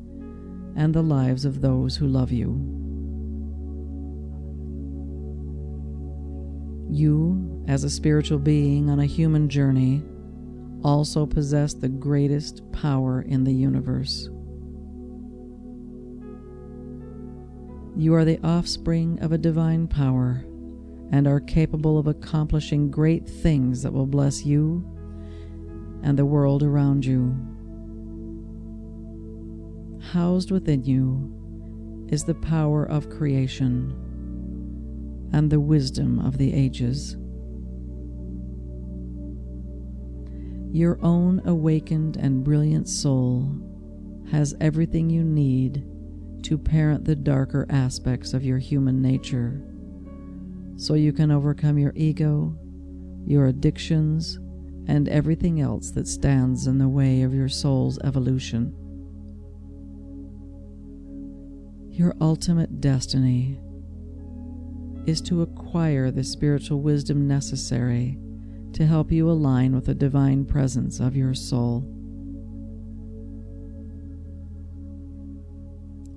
and 0.76 0.94
the 0.94 1.02
lives 1.02 1.44
of 1.44 1.60
those 1.60 1.96
who 1.96 2.06
love 2.06 2.30
you. 2.30 2.50
You, 6.88 7.51
as 7.68 7.84
a 7.84 7.90
spiritual 7.90 8.38
being 8.38 8.90
on 8.90 9.00
a 9.00 9.06
human 9.06 9.48
journey, 9.48 10.02
also 10.84 11.26
possess 11.26 11.74
the 11.74 11.88
greatest 11.88 12.62
power 12.72 13.22
in 13.22 13.44
the 13.44 13.52
universe. 13.52 14.28
You 17.96 18.14
are 18.14 18.24
the 18.24 18.40
offspring 18.42 19.18
of 19.20 19.32
a 19.32 19.38
divine 19.38 19.86
power 19.86 20.44
and 21.12 21.26
are 21.28 21.40
capable 21.40 21.98
of 21.98 22.06
accomplishing 22.06 22.90
great 22.90 23.28
things 23.28 23.82
that 23.82 23.92
will 23.92 24.06
bless 24.06 24.46
you 24.46 24.82
and 26.02 26.18
the 26.18 26.24
world 26.24 26.62
around 26.62 27.04
you. 27.04 27.36
Housed 30.10 30.50
within 30.50 30.84
you 30.84 32.08
is 32.10 32.24
the 32.24 32.34
power 32.34 32.84
of 32.84 33.10
creation 33.10 33.94
and 35.32 35.50
the 35.50 35.60
wisdom 35.60 36.18
of 36.18 36.38
the 36.38 36.52
ages. 36.52 37.16
Your 40.72 40.98
own 41.02 41.42
awakened 41.44 42.16
and 42.16 42.42
brilliant 42.42 42.88
soul 42.88 43.46
has 44.30 44.54
everything 44.58 45.10
you 45.10 45.22
need 45.22 45.84
to 46.44 46.56
parent 46.56 47.04
the 47.04 47.14
darker 47.14 47.66
aspects 47.68 48.32
of 48.32 48.42
your 48.42 48.56
human 48.56 49.02
nature 49.02 49.62
so 50.76 50.94
you 50.94 51.12
can 51.12 51.30
overcome 51.30 51.76
your 51.76 51.92
ego, 51.94 52.56
your 53.26 53.48
addictions, 53.48 54.36
and 54.88 55.10
everything 55.10 55.60
else 55.60 55.90
that 55.90 56.08
stands 56.08 56.66
in 56.66 56.78
the 56.78 56.88
way 56.88 57.20
of 57.20 57.34
your 57.34 57.50
soul's 57.50 57.98
evolution. 57.98 58.74
Your 61.90 62.14
ultimate 62.18 62.80
destiny 62.80 63.60
is 65.06 65.20
to 65.20 65.42
acquire 65.42 66.10
the 66.10 66.24
spiritual 66.24 66.80
wisdom 66.80 67.28
necessary 67.28 68.18
to 68.74 68.86
help 68.86 69.12
you 69.12 69.30
align 69.30 69.74
with 69.74 69.86
the 69.86 69.94
divine 69.94 70.44
presence 70.44 71.00
of 71.00 71.16
your 71.16 71.34
soul. 71.34 71.84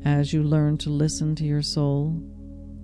As 0.06 0.32
you 0.32 0.44
learn 0.44 0.78
to 0.80 0.90
listen 0.90 1.36
to 1.36 1.44
your 1.44 1.62
soul, 1.62 2.22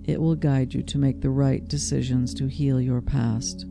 it 0.04 0.20
will 0.20 0.34
guide 0.34 0.74
you 0.74 0.82
to 0.82 0.98
make 0.98 1.20
the 1.20 1.30
right 1.30 1.66
decisions 1.68 2.34
to 2.34 2.48
heal 2.48 2.80
your 2.80 3.00
past, 3.00 3.66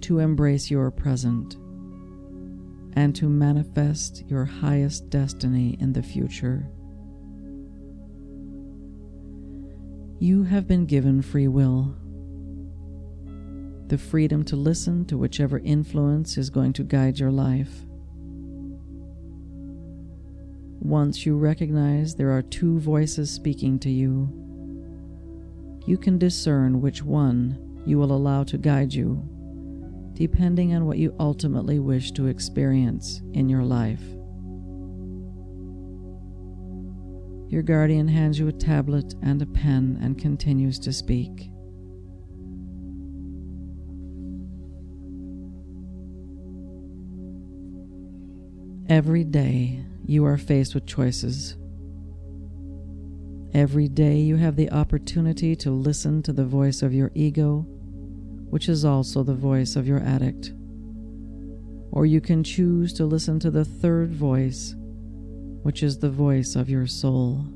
to 0.00 0.18
embrace 0.18 0.70
your 0.70 0.90
present, 0.90 1.54
and 2.96 3.14
to 3.14 3.28
manifest 3.28 4.24
your 4.26 4.44
highest 4.44 5.08
destiny 5.10 5.76
in 5.80 5.92
the 5.92 6.02
future. 6.02 6.68
You 10.18 10.42
have 10.44 10.66
been 10.66 10.86
given 10.86 11.22
free 11.22 11.48
will. 11.48 11.94
The 13.88 13.98
freedom 13.98 14.44
to 14.44 14.56
listen 14.56 15.04
to 15.06 15.18
whichever 15.18 15.58
influence 15.58 16.38
is 16.38 16.48
going 16.48 16.72
to 16.74 16.84
guide 16.84 17.18
your 17.18 17.30
life. 17.30 17.70
Once 20.80 21.24
you 21.26 21.36
recognize 21.36 22.14
there 22.14 22.30
are 22.30 22.42
two 22.42 22.78
voices 22.78 23.30
speaking 23.30 23.78
to 23.78 23.90
you, 23.90 24.28
you 25.86 25.98
can 25.98 26.18
discern 26.18 26.80
which 26.80 27.02
one 27.02 27.82
you 27.84 27.98
will 27.98 28.12
allow 28.12 28.42
to 28.44 28.56
guide 28.56 28.92
you, 28.92 29.22
depending 30.14 30.74
on 30.74 30.86
what 30.86 30.98
you 30.98 31.14
ultimately 31.20 31.78
wish 31.78 32.10
to 32.12 32.26
experience 32.26 33.20
in 33.34 33.48
your 33.48 33.64
life. 33.64 34.02
Your 37.50 37.62
guardian 37.62 38.08
hands 38.08 38.38
you 38.38 38.48
a 38.48 38.52
tablet 38.52 39.14
and 39.22 39.42
a 39.42 39.46
pen 39.46 39.98
and 40.00 40.18
continues 40.18 40.78
to 40.80 40.92
speak. 40.92 41.50
Every 48.88 49.24
day 49.24 49.82
you 50.04 50.26
are 50.26 50.36
faced 50.36 50.74
with 50.74 50.84
choices. 50.84 51.56
Every 53.54 53.88
day 53.88 54.18
you 54.18 54.36
have 54.36 54.56
the 54.56 54.70
opportunity 54.70 55.56
to 55.56 55.70
listen 55.70 56.22
to 56.24 56.34
the 56.34 56.44
voice 56.44 56.82
of 56.82 56.92
your 56.92 57.10
ego, 57.14 57.64
which 58.50 58.68
is 58.68 58.84
also 58.84 59.22
the 59.22 59.34
voice 59.34 59.74
of 59.74 59.88
your 59.88 60.00
addict. 60.00 60.52
Or 61.92 62.04
you 62.04 62.20
can 62.20 62.44
choose 62.44 62.92
to 62.94 63.06
listen 63.06 63.38
to 63.40 63.50
the 63.50 63.64
third 63.64 64.12
voice, 64.12 64.74
which 65.62 65.82
is 65.82 65.98
the 65.98 66.10
voice 66.10 66.54
of 66.54 66.68
your 66.68 66.86
soul. 66.86 67.46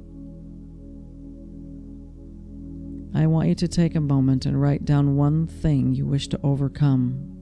I 3.14 3.26
want 3.26 3.48
you 3.48 3.54
to 3.56 3.68
take 3.68 3.94
a 3.94 4.00
moment 4.00 4.46
and 4.46 4.58
write 4.58 4.86
down 4.86 5.16
one 5.16 5.46
thing 5.46 5.92
you 5.92 6.06
wish 6.06 6.28
to 6.28 6.40
overcome. 6.42 7.37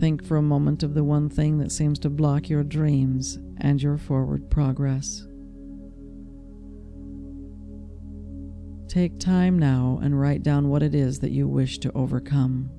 Think 0.00 0.24
for 0.24 0.38
a 0.38 0.42
moment 0.42 0.82
of 0.82 0.94
the 0.94 1.04
one 1.04 1.28
thing 1.28 1.58
that 1.58 1.70
seems 1.70 1.98
to 1.98 2.08
block 2.08 2.48
your 2.48 2.64
dreams 2.64 3.38
and 3.58 3.82
your 3.82 3.98
forward 3.98 4.48
progress. 4.48 5.26
Take 8.88 9.20
time 9.20 9.58
now 9.58 10.00
and 10.02 10.18
write 10.18 10.42
down 10.42 10.70
what 10.70 10.82
it 10.82 10.94
is 10.94 11.18
that 11.18 11.32
you 11.32 11.46
wish 11.46 11.76
to 11.80 11.92
overcome. 11.92 12.70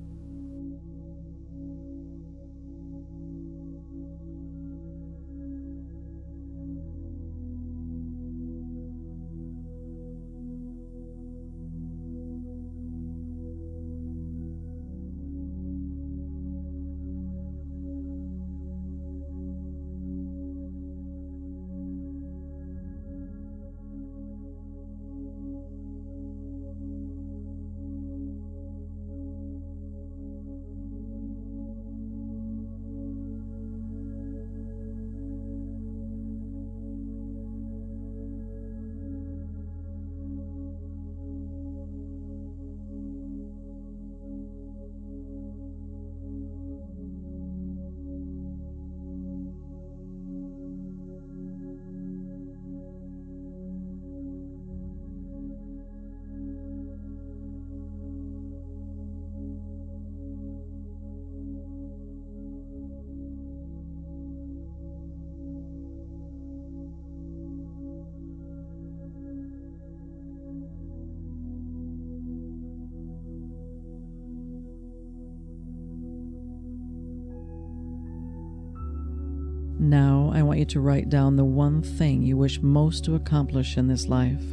You 80.62 80.66
to 80.66 80.80
write 80.80 81.10
down 81.10 81.34
the 81.34 81.44
one 81.44 81.82
thing 81.82 82.22
you 82.22 82.36
wish 82.36 82.62
most 82.62 83.04
to 83.04 83.16
accomplish 83.16 83.76
in 83.76 83.88
this 83.88 84.06
life. 84.08 84.44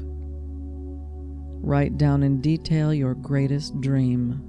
Write 1.61 1.99
down 1.99 2.23
in 2.23 2.41
detail 2.41 2.91
your 2.91 3.13
greatest 3.13 3.79
dream. 3.79 4.41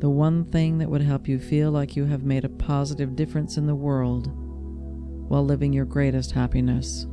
The 0.00 0.10
one 0.10 0.44
thing 0.44 0.76
that 0.78 0.90
would 0.90 1.00
help 1.00 1.26
you 1.26 1.38
feel 1.38 1.70
like 1.70 1.96
you 1.96 2.04
have 2.04 2.22
made 2.22 2.44
a 2.44 2.50
positive 2.50 3.16
difference 3.16 3.56
in 3.56 3.66
the 3.66 3.74
world 3.74 4.30
while 5.30 5.44
living 5.44 5.72
your 5.72 5.86
greatest 5.86 6.32
happiness. 6.32 7.06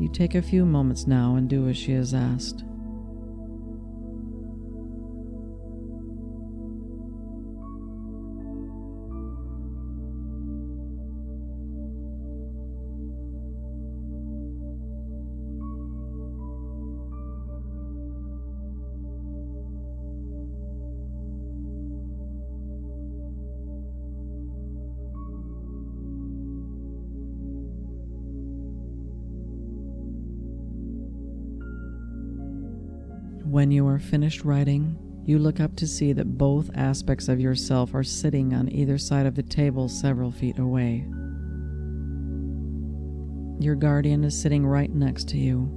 You 0.00 0.08
take 0.12 0.36
a 0.36 0.42
few 0.42 0.64
moments 0.64 1.08
now 1.08 1.34
and 1.34 1.48
do 1.48 1.68
as 1.68 1.76
she 1.76 1.92
has 1.92 2.14
asked. 2.14 2.64
When 33.54 33.70
you 33.70 33.86
are 33.86 34.00
finished 34.00 34.44
writing, 34.44 34.98
you 35.24 35.38
look 35.38 35.60
up 35.60 35.76
to 35.76 35.86
see 35.86 36.12
that 36.14 36.36
both 36.36 36.72
aspects 36.74 37.28
of 37.28 37.38
yourself 37.38 37.94
are 37.94 38.02
sitting 38.02 38.52
on 38.52 38.68
either 38.68 38.98
side 38.98 39.26
of 39.26 39.36
the 39.36 39.44
table 39.44 39.88
several 39.88 40.32
feet 40.32 40.58
away. 40.58 41.06
Your 43.60 43.76
guardian 43.76 44.24
is 44.24 44.36
sitting 44.36 44.66
right 44.66 44.92
next 44.92 45.28
to 45.28 45.38
you. 45.38 45.70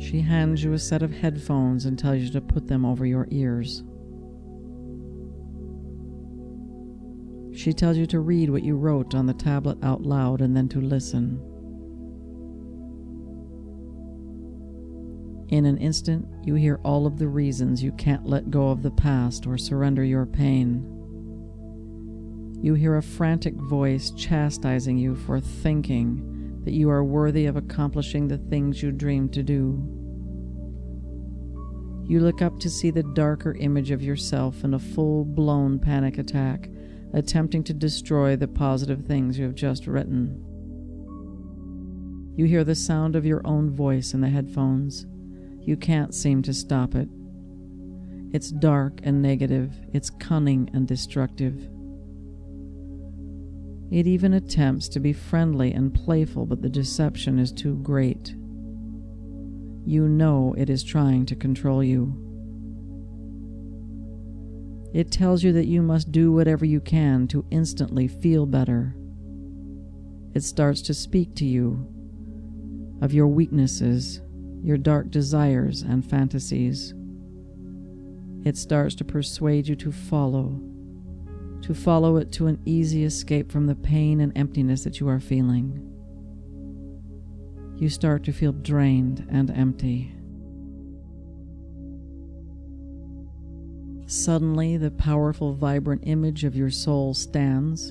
She 0.00 0.20
hands 0.20 0.62
you 0.62 0.72
a 0.72 0.78
set 0.78 1.02
of 1.02 1.10
headphones 1.10 1.84
and 1.84 1.98
tells 1.98 2.18
you 2.20 2.30
to 2.30 2.40
put 2.40 2.68
them 2.68 2.84
over 2.84 3.04
your 3.04 3.26
ears. 3.32 3.82
She 7.58 7.72
tells 7.72 7.96
you 7.96 8.06
to 8.06 8.20
read 8.20 8.50
what 8.50 8.62
you 8.62 8.76
wrote 8.76 9.16
on 9.16 9.26
the 9.26 9.34
tablet 9.34 9.78
out 9.82 10.02
loud 10.02 10.42
and 10.42 10.56
then 10.56 10.68
to 10.68 10.80
listen. 10.80 11.49
In 15.50 15.66
an 15.66 15.78
instant, 15.78 16.28
you 16.44 16.54
hear 16.54 16.78
all 16.84 17.08
of 17.08 17.18
the 17.18 17.26
reasons 17.26 17.82
you 17.82 17.90
can't 17.92 18.24
let 18.24 18.52
go 18.52 18.68
of 18.68 18.82
the 18.82 18.90
past 18.92 19.48
or 19.48 19.58
surrender 19.58 20.04
your 20.04 20.24
pain. 20.24 20.86
You 22.62 22.74
hear 22.74 22.96
a 22.96 23.02
frantic 23.02 23.54
voice 23.54 24.12
chastising 24.12 24.96
you 24.96 25.16
for 25.16 25.40
thinking 25.40 26.60
that 26.64 26.72
you 26.72 26.88
are 26.88 27.02
worthy 27.02 27.46
of 27.46 27.56
accomplishing 27.56 28.28
the 28.28 28.38
things 28.38 28.80
you 28.80 28.92
dreamed 28.92 29.32
to 29.32 29.42
do. 29.42 29.82
You 32.06 32.20
look 32.20 32.42
up 32.42 32.60
to 32.60 32.70
see 32.70 32.92
the 32.92 33.02
darker 33.02 33.56
image 33.58 33.90
of 33.90 34.02
yourself 34.02 34.62
in 34.62 34.74
a 34.74 34.78
full 34.78 35.24
blown 35.24 35.80
panic 35.80 36.18
attack, 36.18 36.70
attempting 37.12 37.64
to 37.64 37.74
destroy 37.74 38.36
the 38.36 38.46
positive 38.46 39.04
things 39.04 39.36
you 39.36 39.46
have 39.46 39.56
just 39.56 39.88
written. 39.88 40.44
You 42.36 42.44
hear 42.44 42.62
the 42.62 42.76
sound 42.76 43.16
of 43.16 43.26
your 43.26 43.44
own 43.44 43.70
voice 43.70 44.14
in 44.14 44.20
the 44.20 44.28
headphones 44.28 45.06
you 45.60 45.76
can't 45.76 46.14
seem 46.14 46.42
to 46.42 46.54
stop 46.54 46.94
it. 46.94 47.08
It's 48.32 48.50
dark 48.50 49.00
and 49.02 49.20
negative, 49.20 49.74
it's 49.92 50.10
cunning 50.10 50.70
and 50.72 50.86
destructive. 50.86 51.68
It 53.90 54.06
even 54.06 54.34
attempts 54.34 54.88
to 54.90 55.00
be 55.00 55.12
friendly 55.12 55.72
and 55.72 55.92
playful, 55.92 56.46
but 56.46 56.62
the 56.62 56.68
deception 56.68 57.40
is 57.40 57.50
too 57.50 57.76
great. 57.76 58.34
You 59.84 60.08
know 60.08 60.54
it 60.56 60.70
is 60.70 60.84
trying 60.84 61.26
to 61.26 61.34
control 61.34 61.82
you. 61.82 62.14
It 64.94 65.10
tells 65.10 65.42
you 65.42 65.52
that 65.52 65.66
you 65.66 65.82
must 65.82 66.12
do 66.12 66.32
whatever 66.32 66.64
you 66.64 66.80
can 66.80 67.26
to 67.28 67.44
instantly 67.50 68.06
feel 68.06 68.46
better. 68.46 68.94
It 70.34 70.44
starts 70.44 70.82
to 70.82 70.94
speak 70.94 71.34
to 71.36 71.44
you 71.44 71.86
of 73.00 73.12
your 73.12 73.26
weaknesses 73.26 74.20
your 74.62 74.76
dark 74.76 75.10
desires 75.10 75.82
and 75.82 76.04
fantasies. 76.08 76.94
it 78.44 78.56
starts 78.56 78.94
to 78.96 79.04
persuade 79.04 79.68
you 79.68 79.76
to 79.76 79.92
follow, 79.92 80.60
to 81.62 81.74
follow 81.74 82.16
it 82.16 82.32
to 82.32 82.46
an 82.46 82.58
easy 82.64 83.04
escape 83.04 83.52
from 83.52 83.66
the 83.66 83.74
pain 83.74 84.20
and 84.20 84.32
emptiness 84.36 84.84
that 84.84 84.98
you 84.98 85.08
are 85.08 85.20
feeling. 85.20 85.86
You 87.76 87.88
start 87.88 88.24
to 88.24 88.32
feel 88.32 88.52
drained 88.52 89.26
and 89.30 89.50
empty. 89.50 90.14
Suddenly, 94.06 94.76
the 94.76 94.90
powerful, 94.90 95.54
vibrant 95.54 96.02
image 96.04 96.44
of 96.44 96.56
your 96.56 96.70
soul 96.70 97.14
stands 97.14 97.90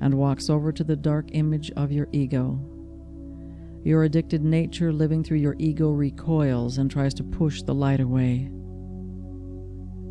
and 0.00 0.14
walks 0.14 0.48
over 0.48 0.72
to 0.72 0.82
the 0.82 0.96
dark 0.96 1.26
image 1.32 1.70
of 1.72 1.92
your 1.92 2.08
ego. 2.12 2.58
Your 3.82 4.04
addicted 4.04 4.44
nature 4.44 4.92
living 4.92 5.24
through 5.24 5.38
your 5.38 5.56
ego 5.58 5.90
recoils 5.90 6.76
and 6.78 6.90
tries 6.90 7.14
to 7.14 7.24
push 7.24 7.62
the 7.62 7.74
light 7.74 8.00
away. 8.00 8.50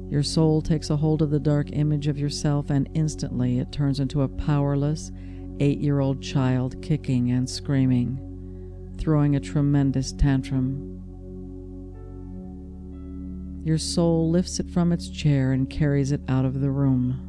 Your 0.10 0.23
soul 0.23 0.63
takes 0.63 0.89
a 0.89 0.97
hold 0.97 1.21
of 1.21 1.29
the 1.29 1.39
dark 1.39 1.69
image 1.73 2.08
of 2.08 2.17
yourself, 2.17 2.71
and 2.71 2.89
instantly 2.95 3.60
it 3.60 3.71
turns 3.71 3.99
into 3.99 4.23
a 4.23 4.27
powerless, 4.27 5.12
eight 5.60 5.79
year 5.79 5.99
old 5.99 6.19
child 6.19 6.82
kicking 6.82 7.29
and 7.29 7.47
screaming, 7.47 8.95
throwing 8.97 9.36
a 9.36 9.39
tremendous 9.39 10.13
tantrum. 10.13 10.95
Your 13.63 13.77
soul 13.77 14.32
lifts 14.32 14.60
it 14.60 14.67
from 14.67 14.91
its 14.91 15.10
chair 15.10 15.51
and 15.51 15.69
carries 15.69 16.12
it 16.12 16.21
out 16.27 16.45
of 16.45 16.60
the 16.60 16.71
room. 16.71 17.25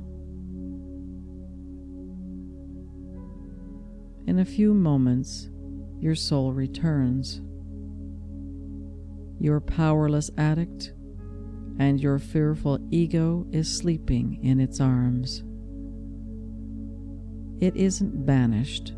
In 4.26 4.38
a 4.38 4.44
few 4.46 4.72
moments, 4.72 5.49
your 6.00 6.14
soul 6.14 6.52
returns. 6.52 7.40
Your 9.38 9.60
powerless 9.60 10.30
addict 10.36 10.92
and 11.78 12.00
your 12.00 12.18
fearful 12.18 12.78
ego 12.90 13.46
is 13.52 13.74
sleeping 13.74 14.38
in 14.42 14.60
its 14.60 14.80
arms. 14.80 15.42
It 17.60 17.76
isn't 17.76 18.26
banished, 18.26 18.94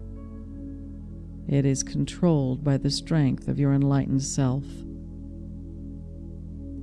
it 1.49 1.67
is 1.67 1.83
controlled 1.83 2.63
by 2.63 2.77
the 2.77 2.91
strength 2.91 3.49
of 3.49 3.59
your 3.59 3.73
enlightened 3.73 4.23
self. 4.23 4.65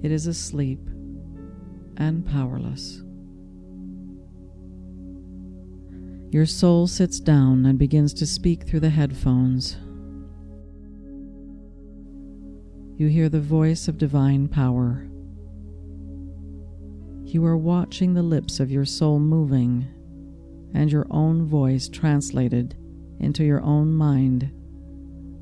It 0.03 0.11
is 0.11 0.27
asleep 0.27 0.79
and 1.97 2.25
powerless. 2.25 3.01
Your 6.31 6.45
soul 6.45 6.87
sits 6.87 7.19
down 7.19 7.65
and 7.65 7.79
begins 7.79 8.13
to 8.15 8.27
speak 8.27 8.63
through 8.63 8.81
the 8.81 8.91
headphones. 8.91 9.77
You 12.99 13.07
hear 13.07 13.29
the 13.29 13.39
voice 13.39 13.87
of 13.87 13.97
divine 13.97 14.49
power. 14.49 15.07
You 17.23 17.45
are 17.45 17.55
watching 17.55 18.13
the 18.13 18.21
lips 18.21 18.59
of 18.59 18.69
your 18.69 18.83
soul 18.83 19.21
moving 19.21 19.87
and 20.73 20.91
your 20.91 21.07
own 21.09 21.45
voice 21.45 21.87
translated 21.87 22.75
into 23.21 23.45
your 23.45 23.61
own 23.61 23.93
mind 23.93 24.51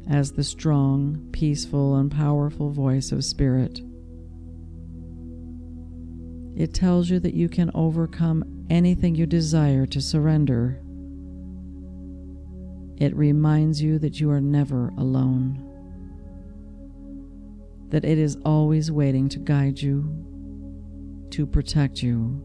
as 0.07 0.33
the 0.33 0.43
strong, 0.43 1.29
peaceful, 1.31 1.95
and 1.95 2.11
powerful 2.11 2.69
voice 2.69 3.11
of 3.11 3.25
Spirit. 3.25 3.81
It 6.55 6.75
tells 6.75 7.09
you 7.09 7.19
that 7.21 7.33
you 7.33 7.49
can 7.49 7.71
overcome 7.73 8.67
anything 8.69 9.15
you 9.15 9.25
desire 9.25 9.87
to 9.87 9.99
surrender. 9.99 10.79
It 12.97 13.15
reminds 13.15 13.81
you 13.81 13.97
that 13.97 14.19
you 14.19 14.29
are 14.29 14.41
never 14.41 14.89
alone, 14.89 15.66
that 17.89 18.05
it 18.05 18.17
is 18.17 18.37
always 18.45 18.91
waiting 18.91 19.29
to 19.29 19.39
guide 19.39 19.81
you, 19.81 20.25
to 21.31 21.45
protect 21.45 22.03
you. 22.03 22.43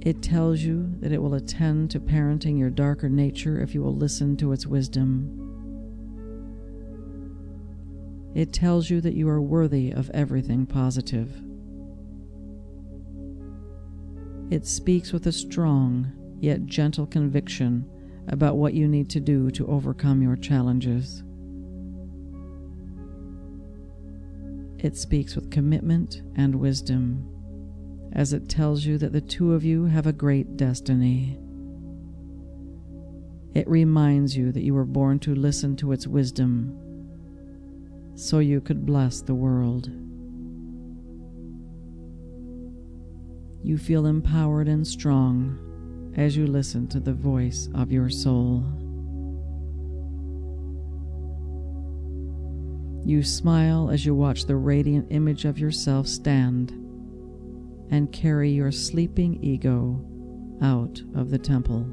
It 0.00 0.20
tells 0.20 0.60
you 0.60 0.92
that 0.98 1.12
it 1.12 1.22
will 1.22 1.34
attend 1.34 1.92
to 1.92 2.00
parenting 2.00 2.58
your 2.58 2.70
darker 2.70 3.08
nature 3.08 3.60
if 3.60 3.72
you 3.72 3.82
will 3.82 3.94
listen 3.94 4.36
to 4.38 4.50
its 4.52 4.66
wisdom. 4.66 5.38
It 8.34 8.52
tells 8.52 8.90
you 8.90 9.00
that 9.02 9.14
you 9.14 9.28
are 9.28 9.40
worthy 9.40 9.92
of 9.92 10.10
everything 10.12 10.66
positive. 10.66 11.40
It 14.50 14.66
speaks 14.66 15.12
with 15.12 15.26
a 15.26 15.32
strong 15.32 16.12
yet 16.40 16.66
gentle 16.66 17.06
conviction 17.06 17.88
about 18.28 18.56
what 18.56 18.74
you 18.74 18.88
need 18.88 19.08
to 19.10 19.20
do 19.20 19.50
to 19.52 19.66
overcome 19.68 20.20
your 20.20 20.36
challenges. 20.36 21.22
It 24.82 24.96
speaks 24.96 25.36
with 25.36 25.52
commitment 25.52 26.22
and 26.34 26.56
wisdom 26.56 27.28
as 28.14 28.32
it 28.32 28.48
tells 28.48 28.84
you 28.84 28.98
that 28.98 29.12
the 29.12 29.20
two 29.20 29.52
of 29.52 29.62
you 29.62 29.84
have 29.84 30.08
a 30.08 30.12
great 30.12 30.56
destiny. 30.56 31.38
It 33.54 33.68
reminds 33.68 34.36
you 34.36 34.50
that 34.50 34.64
you 34.64 34.74
were 34.74 34.84
born 34.84 35.20
to 35.20 35.36
listen 35.36 35.76
to 35.76 35.92
its 35.92 36.08
wisdom 36.08 36.76
so 38.16 38.40
you 38.40 38.60
could 38.60 38.84
bless 38.84 39.20
the 39.20 39.36
world. 39.36 39.88
You 43.62 43.78
feel 43.78 44.06
empowered 44.06 44.66
and 44.66 44.84
strong 44.84 46.12
as 46.16 46.36
you 46.36 46.48
listen 46.48 46.88
to 46.88 46.98
the 46.98 47.14
voice 47.14 47.68
of 47.72 47.92
your 47.92 48.10
soul. 48.10 48.81
You 53.04 53.24
smile 53.24 53.90
as 53.90 54.06
you 54.06 54.14
watch 54.14 54.44
the 54.44 54.54
radiant 54.54 55.08
image 55.10 55.44
of 55.44 55.58
yourself 55.58 56.06
stand 56.06 56.70
and 57.90 58.12
carry 58.12 58.50
your 58.50 58.70
sleeping 58.70 59.42
ego 59.42 60.00
out 60.62 61.02
of 61.16 61.30
the 61.30 61.38
temple. 61.38 61.84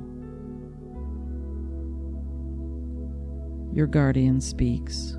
Your 3.74 3.88
guardian 3.88 4.40
speaks. 4.40 5.18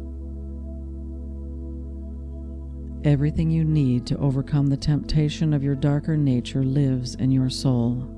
Everything 3.03 3.51
you 3.51 3.65
need 3.65 4.07
to 4.07 4.19
overcome 4.19 4.69
the 4.69 4.77
temptation 4.77 5.53
of 5.53 5.65
your 5.65 5.75
darker 5.75 6.17
nature 6.17 6.63
lives 6.63 7.17
in 7.17 7.33
your 7.33 7.51
soul. 7.51 8.17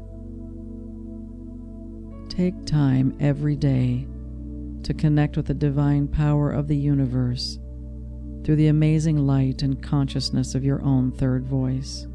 Take 2.29 2.67
time 2.67 3.17
every 3.19 3.57
day 3.57 4.07
to 4.83 4.93
connect 4.93 5.37
with 5.37 5.47
the 5.47 5.55
divine 5.55 6.09
power 6.09 6.51
of 6.51 6.69
the 6.69 6.77
universe 6.77 7.59
through 8.45 8.57
the 8.57 8.69
amazing 8.69 9.27
light 9.27 9.63
and 9.63 9.83
consciousness 9.83 10.55
of 10.55 10.65
your 10.65 10.83
own 10.83 11.13
third 11.13 11.47
voice. 11.47 12.07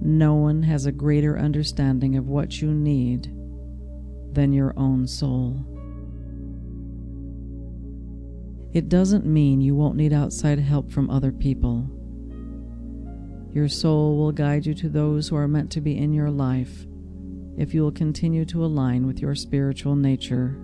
No 0.00 0.34
one 0.34 0.62
has 0.62 0.86
a 0.86 0.92
greater 0.92 1.38
understanding 1.38 2.16
of 2.16 2.28
what 2.28 2.60
you 2.60 2.72
need 2.72 3.26
than 4.32 4.52
your 4.52 4.74
own 4.76 5.06
soul. 5.06 5.64
It 8.72 8.88
doesn't 8.88 9.26
mean 9.26 9.60
you 9.60 9.74
won't 9.74 9.96
need 9.96 10.12
outside 10.12 10.58
help 10.58 10.90
from 10.90 11.10
other 11.10 11.30
people. 11.30 11.88
Your 13.52 13.68
soul 13.68 14.16
will 14.16 14.32
guide 14.32 14.64
you 14.64 14.72
to 14.74 14.88
those 14.88 15.28
who 15.28 15.36
are 15.36 15.46
meant 15.46 15.70
to 15.72 15.80
be 15.80 15.98
in 15.98 16.12
your 16.12 16.30
life 16.30 16.86
if 17.58 17.74
you 17.74 17.82
will 17.82 17.92
continue 17.92 18.46
to 18.46 18.64
align 18.64 19.06
with 19.06 19.20
your 19.20 19.34
spiritual 19.34 19.94
nature. 19.94 20.56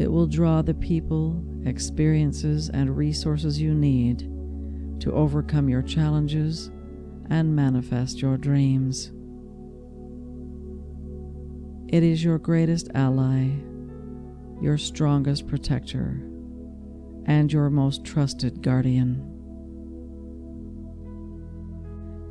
It 0.00 0.10
will 0.10 0.26
draw 0.26 0.62
the 0.62 0.74
people, 0.74 1.44
experiences, 1.64 2.70
and 2.70 2.96
resources 2.96 3.60
you 3.60 3.74
need 3.74 4.20
to 5.00 5.12
overcome 5.12 5.68
your 5.68 5.82
challenges 5.82 6.70
and 7.28 7.54
manifest 7.54 8.20
your 8.20 8.36
dreams. 8.36 9.12
It 11.88 12.02
is 12.02 12.24
your 12.24 12.38
greatest 12.38 12.88
ally 12.94 13.50
your 14.60 14.76
strongest 14.76 15.46
protector, 15.46 16.20
and 17.24 17.50
your 17.52 17.70
most 17.70 18.04
trusted 18.04 18.62
guardian. 18.62 19.26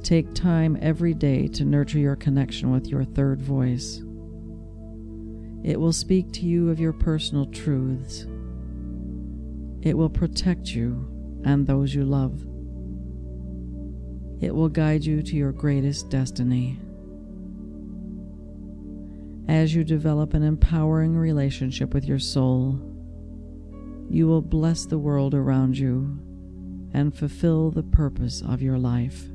Take 0.03 0.33
time 0.33 0.77
every 0.79 1.13
day 1.13 1.47
to 1.49 1.65
nurture 1.65 1.99
your 1.99 2.15
connection 2.15 2.71
with 2.71 2.87
your 2.87 3.03
third 3.03 3.41
voice. 3.41 4.03
It 5.63 5.79
will 5.79 5.93
speak 5.93 6.31
to 6.33 6.45
you 6.45 6.69
of 6.69 6.79
your 6.79 6.93
personal 6.93 7.45
truths. 7.47 8.25
It 9.81 9.97
will 9.97 10.09
protect 10.09 10.69
you 10.69 11.41
and 11.45 11.65
those 11.65 11.93
you 11.93 12.05
love. 12.05 12.41
It 14.41 14.55
will 14.55 14.69
guide 14.69 15.05
you 15.05 15.21
to 15.21 15.35
your 15.35 15.51
greatest 15.51 16.09
destiny 16.09 16.79
as 19.49 19.73
you 19.73 19.83
develop 19.83 20.35
an 20.35 20.43
empowering 20.43 21.17
relationship 21.17 21.91
with 21.91 22.05
your 22.05 22.19
soul, 22.19 22.79
you 24.07 24.27
will 24.27 24.43
bless 24.43 24.85
the 24.85 24.99
world 24.99 25.33
around 25.33 25.75
you 25.75 26.19
and 26.93 27.15
fulfill 27.15 27.71
the 27.71 27.81
purpose 27.81 28.43
of 28.47 28.61
your 28.61 28.77
life. 28.77 29.25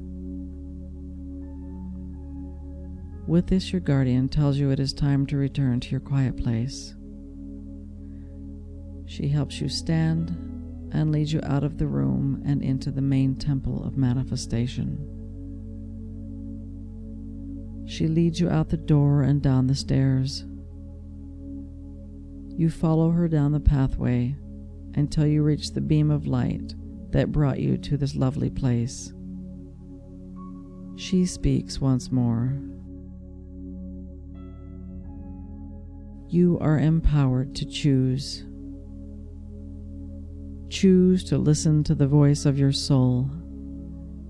With 3.26 3.46
this, 3.46 3.72
your 3.72 3.80
guardian 3.80 4.28
tells 4.28 4.58
you 4.58 4.70
it 4.70 4.78
is 4.78 4.92
time 4.92 5.26
to 5.26 5.36
return 5.38 5.80
to 5.80 5.90
your 5.90 6.00
quiet 6.00 6.36
place. 6.36 6.94
She 9.06 9.28
helps 9.28 9.60
you 9.60 9.68
stand 9.68 10.30
and 10.92 11.10
leads 11.10 11.32
you 11.32 11.40
out 11.42 11.64
of 11.64 11.78
the 11.78 11.86
room 11.86 12.42
and 12.44 12.62
into 12.62 12.90
the 12.90 13.00
main 13.00 13.34
temple 13.34 13.82
of 13.84 13.96
manifestation. 13.96 15.10
She 17.86 18.08
leads 18.08 18.40
you 18.40 18.50
out 18.50 18.68
the 18.68 18.76
door 18.76 19.22
and 19.22 19.40
down 19.40 19.66
the 19.66 19.74
stairs. 19.74 20.44
You 22.56 22.70
follow 22.70 23.10
her 23.10 23.26
down 23.26 23.52
the 23.52 23.60
pathway 23.60 24.36
until 24.94 25.26
you 25.26 25.42
reach 25.42 25.72
the 25.72 25.80
beam 25.80 26.10
of 26.10 26.26
light 26.26 26.74
that 27.10 27.32
brought 27.32 27.58
you 27.58 27.78
to 27.78 27.96
this 27.96 28.14
lovely 28.14 28.50
place. 28.50 29.12
She 30.96 31.26
speaks 31.26 31.80
once 31.80 32.12
more. 32.12 32.56
You 36.34 36.58
are 36.60 36.80
empowered 36.80 37.54
to 37.54 37.64
choose. 37.64 38.44
Choose 40.68 41.22
to 41.22 41.38
listen 41.38 41.84
to 41.84 41.94
the 41.94 42.08
voice 42.08 42.44
of 42.44 42.58
your 42.58 42.72
soul, 42.72 43.30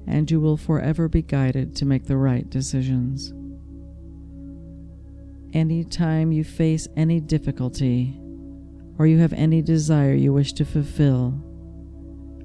and 0.07 0.31
you 0.31 0.39
will 0.39 0.59
forever 0.59 1.09
be 1.09 1.23
guided 1.23 1.75
to 1.77 1.87
make 1.87 2.05
the 2.05 2.19
right 2.19 2.47
decisions. 2.51 3.33
Anytime 5.55 6.31
you 6.31 6.45
face 6.45 6.87
any 6.95 7.21
difficulty 7.21 8.21
or 8.99 9.07
you 9.07 9.17
have 9.21 9.33
any 9.33 9.63
desire 9.63 10.13
you 10.13 10.35
wish 10.35 10.53
to 10.53 10.67
fulfill, 10.67 11.43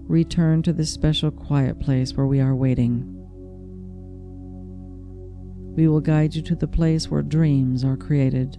return 0.08 0.64
to 0.64 0.72
this 0.72 0.94
special 0.94 1.32
quiet 1.32 1.82
place 1.82 2.14
where 2.14 2.28
we 2.28 2.40
are 2.40 2.56
waiting. 2.56 3.14
We 5.76 5.90
will 5.90 6.00
guide 6.00 6.34
you 6.34 6.44
to 6.44 6.56
the 6.56 6.66
place 6.66 7.12
where 7.12 7.22
dreams 7.22 7.84
are 7.84 7.98
created, 7.98 8.58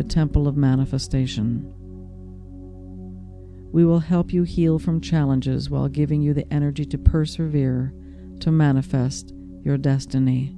the 0.00 0.08
temple 0.08 0.48
of 0.48 0.56
manifestation. 0.56 1.74
We 3.70 3.84
will 3.84 3.98
help 3.98 4.32
you 4.32 4.44
heal 4.44 4.78
from 4.78 5.02
challenges 5.02 5.68
while 5.68 5.88
giving 5.88 6.22
you 6.22 6.32
the 6.32 6.50
energy 6.50 6.86
to 6.86 6.96
persevere 6.96 7.92
to 8.40 8.50
manifest 8.50 9.34
your 9.62 9.76
destiny. 9.76 10.56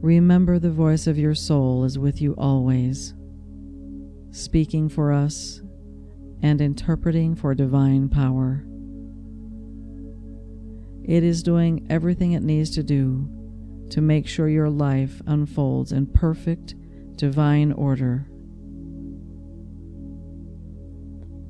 Remember 0.00 0.58
the 0.58 0.70
voice 0.70 1.06
of 1.06 1.18
your 1.18 1.34
soul 1.34 1.84
is 1.84 1.98
with 1.98 2.22
you 2.22 2.34
always, 2.38 3.12
speaking 4.30 4.88
for 4.88 5.12
us 5.12 5.60
and 6.40 6.62
interpreting 6.62 7.34
for 7.34 7.54
divine 7.54 8.08
power. 8.08 8.64
It 11.04 11.24
is 11.24 11.42
doing 11.42 11.86
everything 11.90 12.32
it 12.32 12.42
needs 12.42 12.70
to 12.70 12.82
do 12.82 13.28
to 13.90 14.00
make 14.00 14.26
sure 14.26 14.48
your 14.48 14.70
life 14.70 15.20
unfolds 15.26 15.92
in 15.92 16.06
perfect 16.06 16.74
divine 17.16 17.72
order. 17.72 18.26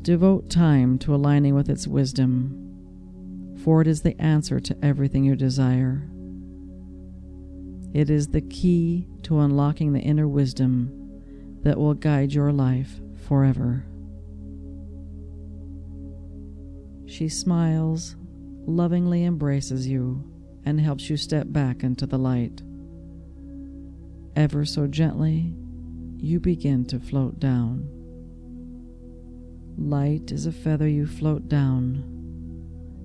Devote 0.03 0.50
time 0.50 0.98
to 0.98 1.14
aligning 1.14 1.55
with 1.55 1.68
its 1.68 1.87
wisdom, 1.87 3.57
for 3.62 3.83
it 3.83 3.87
is 3.87 4.03
the 4.03 4.18
answer 4.20 4.59
to 4.59 4.76
everything 4.83 5.24
you 5.24 5.37
desire. 5.37 6.09
It 7.92 8.09
is 8.09 8.29
the 8.29 8.40
key 8.40 9.09
to 9.24 9.40
unlocking 9.40 9.92
the 9.92 10.00
inner 10.00 10.29
wisdom 10.29 10.96
that 11.62 11.76
will 11.76 11.94
guide 11.94 12.33
your 12.33 12.53
life 12.53 13.00
forever. 13.26 13.85
She 17.07 17.29
smiles, 17.29 18.16
lovingly 18.66 19.24
embraces 19.24 19.87
you, 19.88 20.30
and 20.64 20.81
helps 20.81 21.09
you 21.09 21.16
step 21.16 21.46
back 21.51 21.83
into 21.83 22.07
the 22.07 22.18
light. 22.18 22.62
Ever 24.37 24.64
so 24.64 24.87
gently, 24.87 25.55
you 26.18 26.38
begin 26.38 26.85
to 26.87 27.01
float 27.01 27.40
down. 27.40 27.88
Light 29.77 30.33
as 30.33 30.46
a 30.46 30.53
feather, 30.53 30.88
you 30.88 31.07
float 31.07 31.49
down 31.49 32.05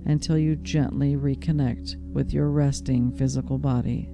until 0.06 0.38
you 0.38 0.56
gently 0.56 1.16
reconnect 1.16 1.96
with 2.12 2.32
your 2.32 2.50
resting 2.50 3.12
physical 3.16 3.58
body. 3.58 4.10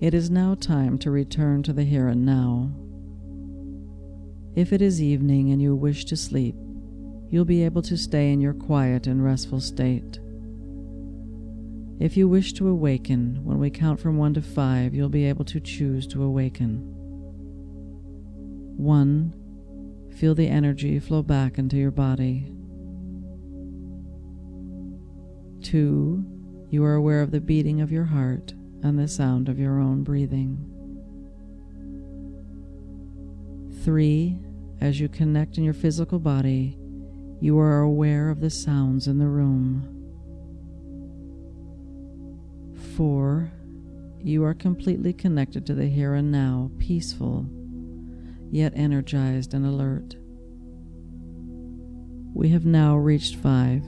It 0.00 0.14
is 0.14 0.30
now 0.30 0.54
time 0.54 0.96
to 0.98 1.10
return 1.10 1.64
to 1.64 1.72
the 1.72 1.82
here 1.82 2.06
and 2.06 2.24
now. 2.24 2.70
If 4.54 4.72
it 4.72 4.80
is 4.80 5.02
evening 5.02 5.50
and 5.50 5.60
you 5.60 5.74
wish 5.74 6.04
to 6.06 6.16
sleep, 6.16 6.54
you'll 7.30 7.44
be 7.44 7.62
able 7.64 7.82
to 7.82 7.96
stay 7.96 8.32
in 8.32 8.40
your 8.40 8.54
quiet 8.54 9.06
and 9.06 9.24
restful 9.24 9.60
state. 9.60 10.18
If 12.00 12.16
you 12.16 12.28
wish 12.28 12.52
to 12.54 12.68
awaken, 12.68 13.40
when 13.44 13.58
we 13.58 13.70
count 13.70 13.98
from 14.00 14.16
1 14.16 14.34
to 14.34 14.42
5, 14.42 14.94
you'll 14.94 15.08
be 15.08 15.24
able 15.24 15.44
to 15.46 15.60
choose 15.60 16.06
to 16.08 16.22
awaken. 16.22 16.94
1. 18.76 19.34
Feel 20.16 20.34
the 20.34 20.48
energy 20.48 21.00
flow 21.00 21.22
back 21.22 21.58
into 21.58 21.76
your 21.76 21.90
body. 21.90 22.52
2. 25.62 26.24
You 26.70 26.84
are 26.84 26.94
aware 26.94 27.20
of 27.20 27.32
the 27.32 27.40
beating 27.40 27.80
of 27.80 27.90
your 27.90 28.04
heart 28.04 28.54
and 28.82 28.96
the 28.96 29.08
sound 29.08 29.48
of 29.48 29.58
your 29.58 29.80
own 29.80 30.04
breathing. 30.04 30.64
3. 33.82 34.38
As 34.80 35.00
you 35.00 35.08
connect 35.08 35.58
in 35.58 35.64
your 35.64 35.74
physical 35.74 36.20
body, 36.20 36.77
you 37.40 37.58
are 37.58 37.80
aware 37.80 38.30
of 38.30 38.40
the 38.40 38.50
sounds 38.50 39.06
in 39.06 39.18
the 39.18 39.28
room. 39.28 39.94
4. 42.96 43.50
You 44.20 44.44
are 44.44 44.54
completely 44.54 45.12
connected 45.12 45.66
to 45.66 45.74
the 45.74 45.86
here 45.86 46.14
and 46.14 46.32
now, 46.32 46.70
peaceful 46.78 47.46
yet 48.50 48.72
energized 48.74 49.54
and 49.54 49.66
alert. 49.66 50.16
We 52.34 52.50
have 52.50 52.64
now 52.64 52.96
reached 52.96 53.36
five. 53.36 53.84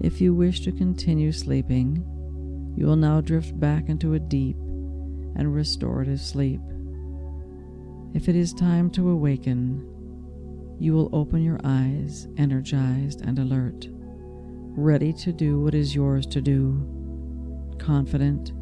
If 0.00 0.20
you 0.20 0.34
wish 0.34 0.60
to 0.60 0.72
continue 0.72 1.32
sleeping, 1.32 2.04
you 2.76 2.86
will 2.86 2.96
now 2.96 3.20
drift 3.20 3.58
back 3.58 3.88
into 3.88 4.14
a 4.14 4.18
deep 4.18 4.56
and 4.56 5.54
restorative 5.54 6.20
sleep. 6.20 6.60
If 8.14 8.28
it 8.28 8.36
is 8.36 8.52
time 8.52 8.90
to 8.90 9.10
awaken, 9.10 9.86
you 10.78 10.92
will 10.92 11.10
open 11.12 11.42
your 11.42 11.60
eyes 11.64 12.28
energized 12.36 13.20
and 13.22 13.38
alert, 13.38 13.88
ready 13.90 15.12
to 15.12 15.32
do 15.32 15.60
what 15.60 15.74
is 15.74 15.94
yours 15.94 16.26
to 16.26 16.40
do, 16.40 17.74
confident, 17.78 18.52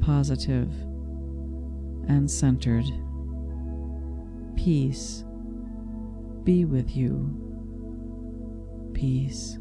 positive, 0.00 0.70
and 2.08 2.30
centered. 2.30 2.86
Peace 4.56 5.24
be 6.44 6.64
with 6.64 6.96
you. 6.96 7.38
Peace. 8.94 9.58